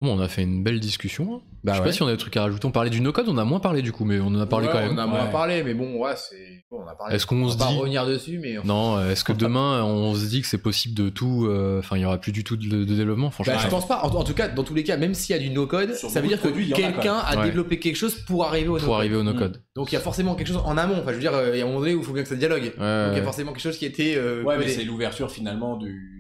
[0.03, 1.34] Bon, on a fait une belle discussion.
[1.34, 1.40] hein.
[1.62, 1.86] Bah Je sais ouais.
[1.88, 2.66] pas si on a des trucs à rajouter.
[2.66, 4.66] On parlait du no-code, on a moins parlé du coup, mais on en a parlé
[4.66, 4.94] Ouais, quand même.
[4.94, 5.30] On a moins Ouais.
[5.30, 6.64] parlé, mais bon, ouais, c'est.
[6.70, 7.14] bon, on a parlé.
[7.14, 8.57] Est-ce qu'on On se pas dit revenir dessus, mais.
[8.64, 12.01] Non, est-ce que demain on se dit que c'est possible de tout euh, Enfin, il
[12.01, 13.53] y aura plus du tout de, de développement, franchement?
[13.57, 14.03] Bah, je pense pas.
[14.03, 16.20] En, en tout cas, dans tous les cas, même s'il y a du no-code, ça
[16.22, 17.44] veut dire que a quelqu'un a Ouais.
[17.44, 18.96] développé quelque chose pour arriver au pour no-code.
[18.98, 19.62] arriver au no-code.
[19.76, 20.94] Donc il y a forcément quelque chose en amont.
[20.98, 22.22] Enfin, je veux dire, euh, il y a un moment donné où il faut bien
[22.22, 22.64] que ça dialogue.
[22.64, 22.72] Donc
[23.12, 24.14] il y a forcément quelque chose qui était.
[24.16, 26.16] euh, Ouais, mais c'est l'ouverture finalement du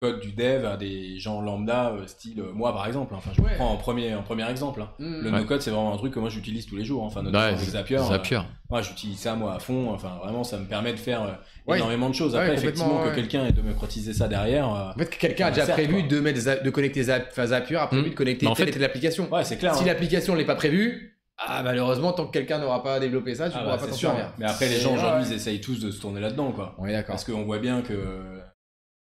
[0.00, 3.14] code du dev à des gens lambda, euh, style euh, moi par exemple.
[3.14, 3.54] Enfin, je Ouais.
[3.56, 4.82] prends en premier, en premier exemple.
[4.82, 4.90] hein.
[4.98, 5.20] Mm.
[5.22, 5.38] Le Ouais.
[5.40, 7.02] no-code, c'est vraiment un truc que moi j'utilise tous les jours.
[7.02, 7.96] Enfin, notamment Ouais, avec Zapier.
[7.96, 8.40] euh, Zapier.
[8.68, 9.90] Moi, j'utilise ça moi à fond.
[9.90, 11.30] Enfin, vraiment, ça me permet de faire euh,
[11.66, 11.78] Ouais.
[11.78, 12.34] énormément de choses.
[12.34, 13.10] Ouais, Après, complètement, effectivement, ouais.
[13.10, 14.68] que quelqu'un ait démocratisé ça derrière.
[14.68, 16.08] euh, En fait, que quelqu'un a déjà certes, prévu quoi.
[16.08, 18.10] de, mettre, de connecter Zap, enfin, Zapier, a prévu Mm.
[18.10, 19.28] de connecter Mais en telle fait- et telle application.
[19.32, 19.74] Ouais, c'est clair.
[19.74, 19.86] Si hein.
[19.86, 23.60] l'application n'est pas prévue, ah, malheureusement, tant que quelqu'un n'aura pas développé ça, tu Ah,
[23.60, 24.08] pourras bah, pas c'est t'en sûr.
[24.10, 24.30] servir.
[24.38, 25.30] Mais après, les gens aujourd'hui, ouais.
[25.30, 26.74] ils essayent tous de se tourner là-dedans, quoi.
[26.76, 27.14] On est d'accord.
[27.14, 27.94] Parce qu'on voit bien que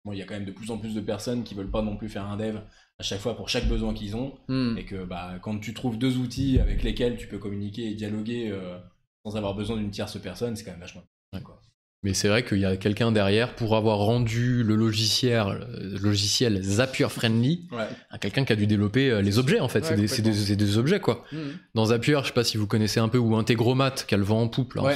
[0.04, 1.82] bon, il y a quand même de plus en plus de personnes qui veulent pas
[1.82, 2.58] non plus faire un dev
[2.98, 4.34] à chaque fois pour chaque besoin qu'ils ont.
[4.48, 4.76] Hmm.
[4.78, 8.50] Et que bah, quand tu trouves deux outils avec lesquels tu peux communiquer et dialoguer
[8.50, 8.78] euh,
[9.24, 11.02] sans avoir besoin d'une tierce personne, c'est quand même vachement.
[11.32, 11.40] Ouais.
[11.40, 11.60] quoi.
[12.04, 16.62] Mais c'est vrai qu'il y a quelqu'un derrière pour avoir rendu le logiciel, le logiciel
[16.62, 17.84] Zapier friendly Ouais.
[18.10, 19.80] à quelqu'un qui a dû développer euh, les objets en fait.
[19.80, 21.24] Ouais, c'est des, objets quoi.
[21.32, 21.38] Hmm.
[21.74, 24.24] Dans Zapier, je sais pas si vous connaissez un peu, ou Integromat qui a le
[24.24, 24.94] vent en poupe Ouais.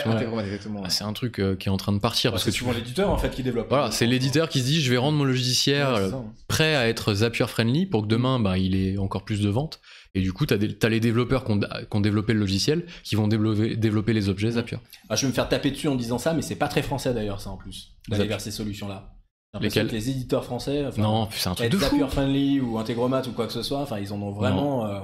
[0.84, 2.72] Ah, c'est un truc euh, qui est en train de partir parce que tu souvent
[2.72, 3.68] l'éditeur en fait qui développe.
[3.70, 6.24] Voilà, c'est l'éditeur qui se dit je vais rendre mon logiciel euh, hein.
[6.46, 9.80] prêt à être Zapier friendly pour que demain bah, il ait encore plus de ventes.
[10.14, 13.14] Et du coup, tu as, les développeurs qui ont, qui ont développé le logiciel qui
[13.14, 14.78] vont développer, développer les objets Zapier.
[15.08, 17.12] Ah, je vais me faire taper dessus en disant ça, mais c'est pas très français
[17.14, 19.14] d'ailleurs, ça en plus, d'aller vers ces solutions-là.
[19.60, 21.80] Que les éditeurs français, enfin, non, c'est un truc fou.
[21.80, 24.86] Zapier friendly ou Integromat ou quoi que ce soit, enfin, ils en ont vraiment.
[24.86, 25.00] euh,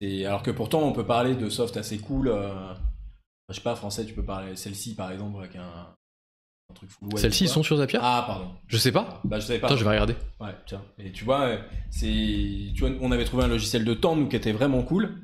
[0.00, 2.28] et alors que pourtant, on peut parler de soft assez cool.
[2.28, 2.74] euh,
[3.50, 6.52] je sais pas, français, tu peux parler celle-ci par exemple avec un, un truc full
[6.52, 6.53] web.
[7.16, 7.98] Celles-ci, ils sont sur Zapier?
[8.02, 8.46] Ah, pardon.
[8.66, 9.20] Je sais pas.
[9.24, 9.68] Bah, je savais pas.
[9.68, 10.14] Attends, je vais regarder.
[10.40, 10.82] Ouais, tiens.
[10.98, 11.50] Et tu vois,
[11.90, 15.14] c'est, tu vois, on avait trouvé un logiciel de temps, nous, qui était vraiment cool.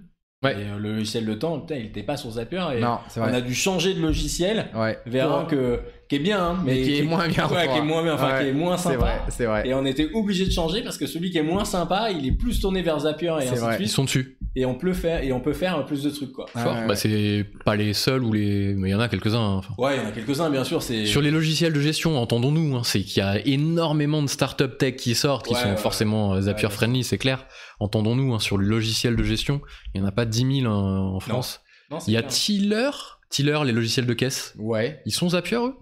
[0.43, 0.53] Ouais.
[0.53, 2.63] Et euh, le logiciel de temps, putain, il était pas sur Zapier.
[2.77, 3.35] Et Non, c'est on vrai.
[3.37, 4.99] a dû changer de logiciel Ouais.
[5.05, 7.47] vers un que, qui est bien, hein, mais, Mais qui est moins bien.
[7.49, 8.97] Ouais, qui est moins bien, enfin, Ouais, qui est moins C'est sympa.
[8.99, 9.69] vrai, c'est vrai.
[9.69, 12.33] Et on était obligé de changer parce que celui qui est moins sympa, il est
[12.33, 13.77] plus tourné vers Zapier et C'est ainsi vrai.
[13.77, 13.95] de Ils suite.
[13.97, 14.39] sont dessus.
[14.57, 16.47] Et on peut faire, et on peut faire plus de trucs, quoi.
[16.49, 16.75] Fort.
[16.75, 18.75] ouais, Bah, c'est pas les seuls ou les.
[18.75, 19.39] Mais il y en a quelques-uns.
[19.39, 19.75] hein, enfin.
[19.79, 20.83] Ouais, il y en a quelques-uns, bien sûr.
[20.83, 24.77] C'est Sur les logiciels de gestion, entendons-nous, hein, c'est qu'il y a énormément de startup
[24.77, 27.47] tech qui sortent, qui Ouais, sont ouais, forcément euh, Zapier Ouais, friendly, c'est clair.
[27.79, 29.61] Entendons-nous, hein, sur le logiciel de gestion,
[29.95, 31.61] il n'y en a pas 10 000 hein, en France.
[31.93, 32.23] Non, Il y a.
[32.25, 32.91] Tiller,
[33.31, 34.55] Tiller, les logiciels de caisse.
[34.59, 35.01] Ouais.
[35.07, 35.75] Ils sont Zapier, eux?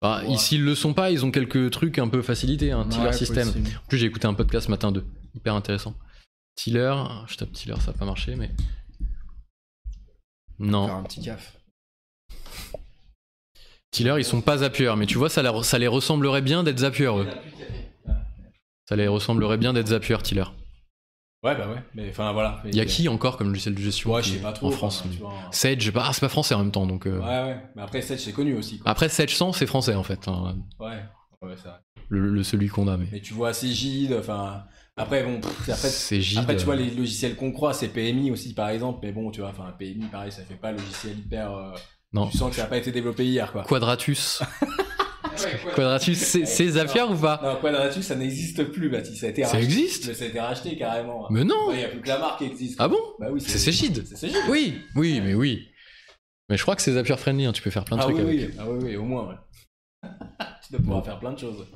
[0.00, 0.32] Bah, Ouais.
[0.32, 3.12] ils- S'ils le sont pas, ils ont quelques trucs un peu facilités, hein, Tiller Ouais,
[3.12, 3.46] System.
[3.46, 3.68] possible.
[3.84, 5.04] En plus, j'ai écouté un podcast ce matin 2,
[5.36, 5.94] hyper intéressant.
[6.54, 6.94] Tiller,
[7.28, 8.50] je tape Tiller, ça n'a pas marché, mais.
[10.58, 10.86] Non.
[10.86, 11.56] Faire un petit gaffe.
[13.90, 15.42] Tiller, ils sont pas Zapier, mais tu vois, ça,
[15.78, 17.26] les ressemblerait bien d'être Zapier, eux.
[18.88, 20.44] Ça les ressemblerait bien d'être Zapier, Tiller.
[21.44, 21.82] Ouais, bah ouais.
[21.94, 22.62] Mais enfin, voilà.
[22.64, 24.68] Il y a qui encore comme logiciel de gestion Ouais, je sais pas trop.
[24.68, 25.34] en France enfin, vois.
[25.50, 27.06] Sage, bah, ah, c'est pas français en même temps, donc.
[27.06, 27.60] euh, Ouais, ouais.
[27.74, 28.88] Mais après, Sage, c'est connu aussi, quoi.
[28.90, 31.02] Après, Sage 100, c'est français en fait, hein, Ouais.
[31.42, 31.78] Ouais, c'est vrai.
[32.10, 33.08] le, le- celui qu'on a, mais.
[33.10, 34.64] Mais tu vois, c'est Gide, enfin.
[34.96, 36.38] Après, bon, pff, après, C'est Gide.
[36.40, 39.00] après, tu vois, les logiciels qu'on croit, c'est PMI aussi, par exemple.
[39.02, 41.50] Mais bon, tu vois, enfin, PMI, pareil, ça fait pas logiciel hyper.
[41.56, 41.72] euh,
[42.12, 42.28] Non.
[42.28, 43.64] Tu sens que ça a pas été développé hier, quoi.
[43.64, 44.42] Quadratus.
[45.74, 49.20] Quadratus, c'est Zapier ou pas Non, Quadratus, ça n'existe plus, Baptiste.
[49.20, 49.64] Ça a été Ça racheté.
[49.64, 51.26] existe ça a été racheté carrément.
[51.30, 52.76] Mais non Il n'y a plus que la marque qui existe.
[52.78, 54.04] Ah bon Bah oui, C'est Cégide.
[54.06, 54.36] C'est Cégide.
[54.50, 55.68] Oui, oui, mais oui.
[56.50, 58.16] Mais je crois que c'est Zapier friendly, hein, tu peux faire plein de Ah trucs
[58.18, 58.50] oui, avec.
[58.50, 58.54] oui.
[58.58, 60.08] ah oui, oui, au moins, ouais.
[60.66, 61.66] tu dois pouvoir faire plein de choses.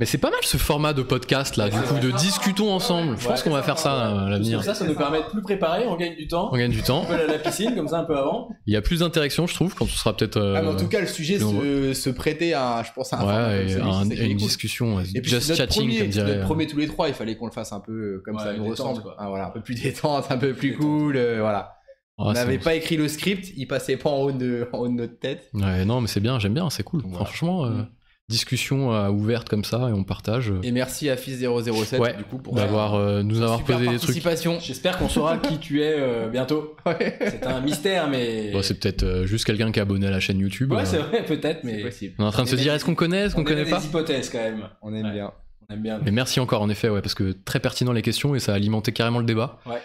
[0.00, 2.00] Mais c'est pas mal ce format de podcast là, Ouais, du coup, vrai.
[2.00, 3.16] de discutons ensemble.
[3.18, 4.64] Je Ouais, pense qu'on va faire ça à Parce l'avenir.
[4.64, 6.48] ça, ça nous permet de plus préparer, on gagne du temps.
[6.52, 7.02] On gagne du temps.
[7.02, 8.48] On peut aller à la piscine comme ça un peu avant.
[8.66, 10.38] Il y a plus d'interaction, je trouve, quand on sera peut-être.
[10.38, 13.20] euh, Ah, en tout cas, le sujet se, se prêtait à, je pense, à un
[13.20, 14.36] format ouais, et un- une cool.
[14.36, 16.34] discussion, Et puis just chatting, premier, comme dirait.
[16.36, 18.42] notre premier tous les trois, il fallait qu'on le fasse un peu euh, comme Ouais,
[18.42, 19.02] ça nous ressemble.
[19.02, 19.16] quoi.
[19.18, 21.74] Ah, voilà, un peu plus détente, un peu plus cool, euh, voilà.
[22.16, 24.88] Ah, On n'avait pas écrit le script, il passait pas en haut de, en haut
[24.88, 25.50] de notre tête.
[25.52, 27.02] Ouais, non, mais c'est bien, j'aime bien, c'est cool.
[27.12, 27.86] Franchement, euh, Mm.
[28.30, 30.52] Discussion euh, ouverte comme ça et on partage.
[30.62, 34.00] Et merci à Fils007 Ouais, du coup pour D'avoir, euh, nous avoir posé des trucs.
[34.00, 34.58] participation.
[34.60, 36.76] J'espère qu'on saura qui tu es euh, bientôt.
[36.86, 38.50] Ouais, C'est un mystère, mais.
[38.52, 40.72] Bon, c'est peut-être euh, juste quelqu'un qui est abonné à la chaîne YouTube.
[40.72, 41.82] Ouais, euh, c'est vrai, peut-être, mais.
[41.82, 42.14] possible.
[42.18, 43.78] on est en train de se dire est-ce qu'on connaît, est-ce qu'on on connaît pas
[43.80, 44.68] des hypothèses quand même.
[44.82, 45.12] On aime Ouais.
[45.12, 45.32] bien.
[45.68, 46.00] On aime bien.
[46.04, 48.56] Mais merci encore en effet, ouais, parce que très pertinent les questions et ça a
[48.56, 49.58] alimenté carrément le débat.
[49.66, 49.80] Ouais.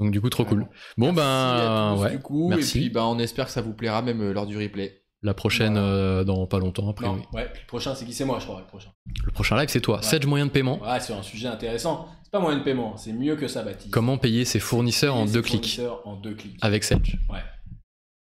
[0.00, 0.66] Donc du coup, trop cool.
[0.96, 2.10] Bon Merci à ben, tous, ouais.
[2.12, 2.78] du coup, merci.
[2.78, 5.02] et puis ben, on espère que ça vous plaira même lors du replay.
[5.22, 5.86] La prochaine Voilà.
[5.88, 7.06] euh, dans pas longtemps, après.
[7.06, 7.22] Non, oui.
[7.32, 8.90] ouais, puis le prochain, c'est qui c'est moi, je crois, le prochain.
[9.24, 9.96] Le prochain live, c'est toi.
[9.96, 10.02] Ouais.
[10.02, 10.80] Sedge moyen de paiement.
[10.80, 12.08] Ouais, c'est un sujet intéressant.
[12.22, 13.90] C'est pas moyen de paiement, c'est mieux que ça, Baptiste.
[13.92, 16.58] Comment payer ses fournisseurs en Payer deux ses clics fournisseurs En deux clics.
[16.60, 17.16] avec Sedge.
[17.30, 17.40] Ouais.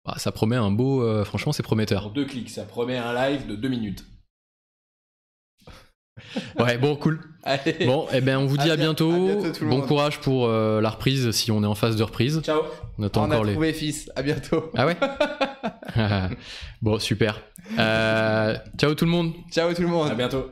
[0.05, 1.03] Ah, ça promet un beau.
[1.03, 2.11] euh, franchement, c'est En prometteur.
[2.11, 4.05] deux clics, ça promet un live de deux minutes.
[6.59, 7.20] Ouais, bon, cool.
[7.45, 9.12] Allez, Bon, eh ben, on vous dit À à, bien- bientôt.
[9.12, 9.87] à bientôt tout le bon monde.
[9.89, 12.41] courage pour euh, la reprise si on est en phase de reprise.
[12.45, 12.61] Ciao
[12.99, 13.53] On attend on a les.
[13.53, 14.11] trouvé Fils.
[14.14, 14.70] À bientôt.
[14.76, 14.97] Ah ouais
[16.83, 17.41] Bon, super.
[17.78, 19.33] Euh, ciao tout le monde.
[19.51, 20.11] Ciao tout le monde.
[20.11, 20.47] À bientôt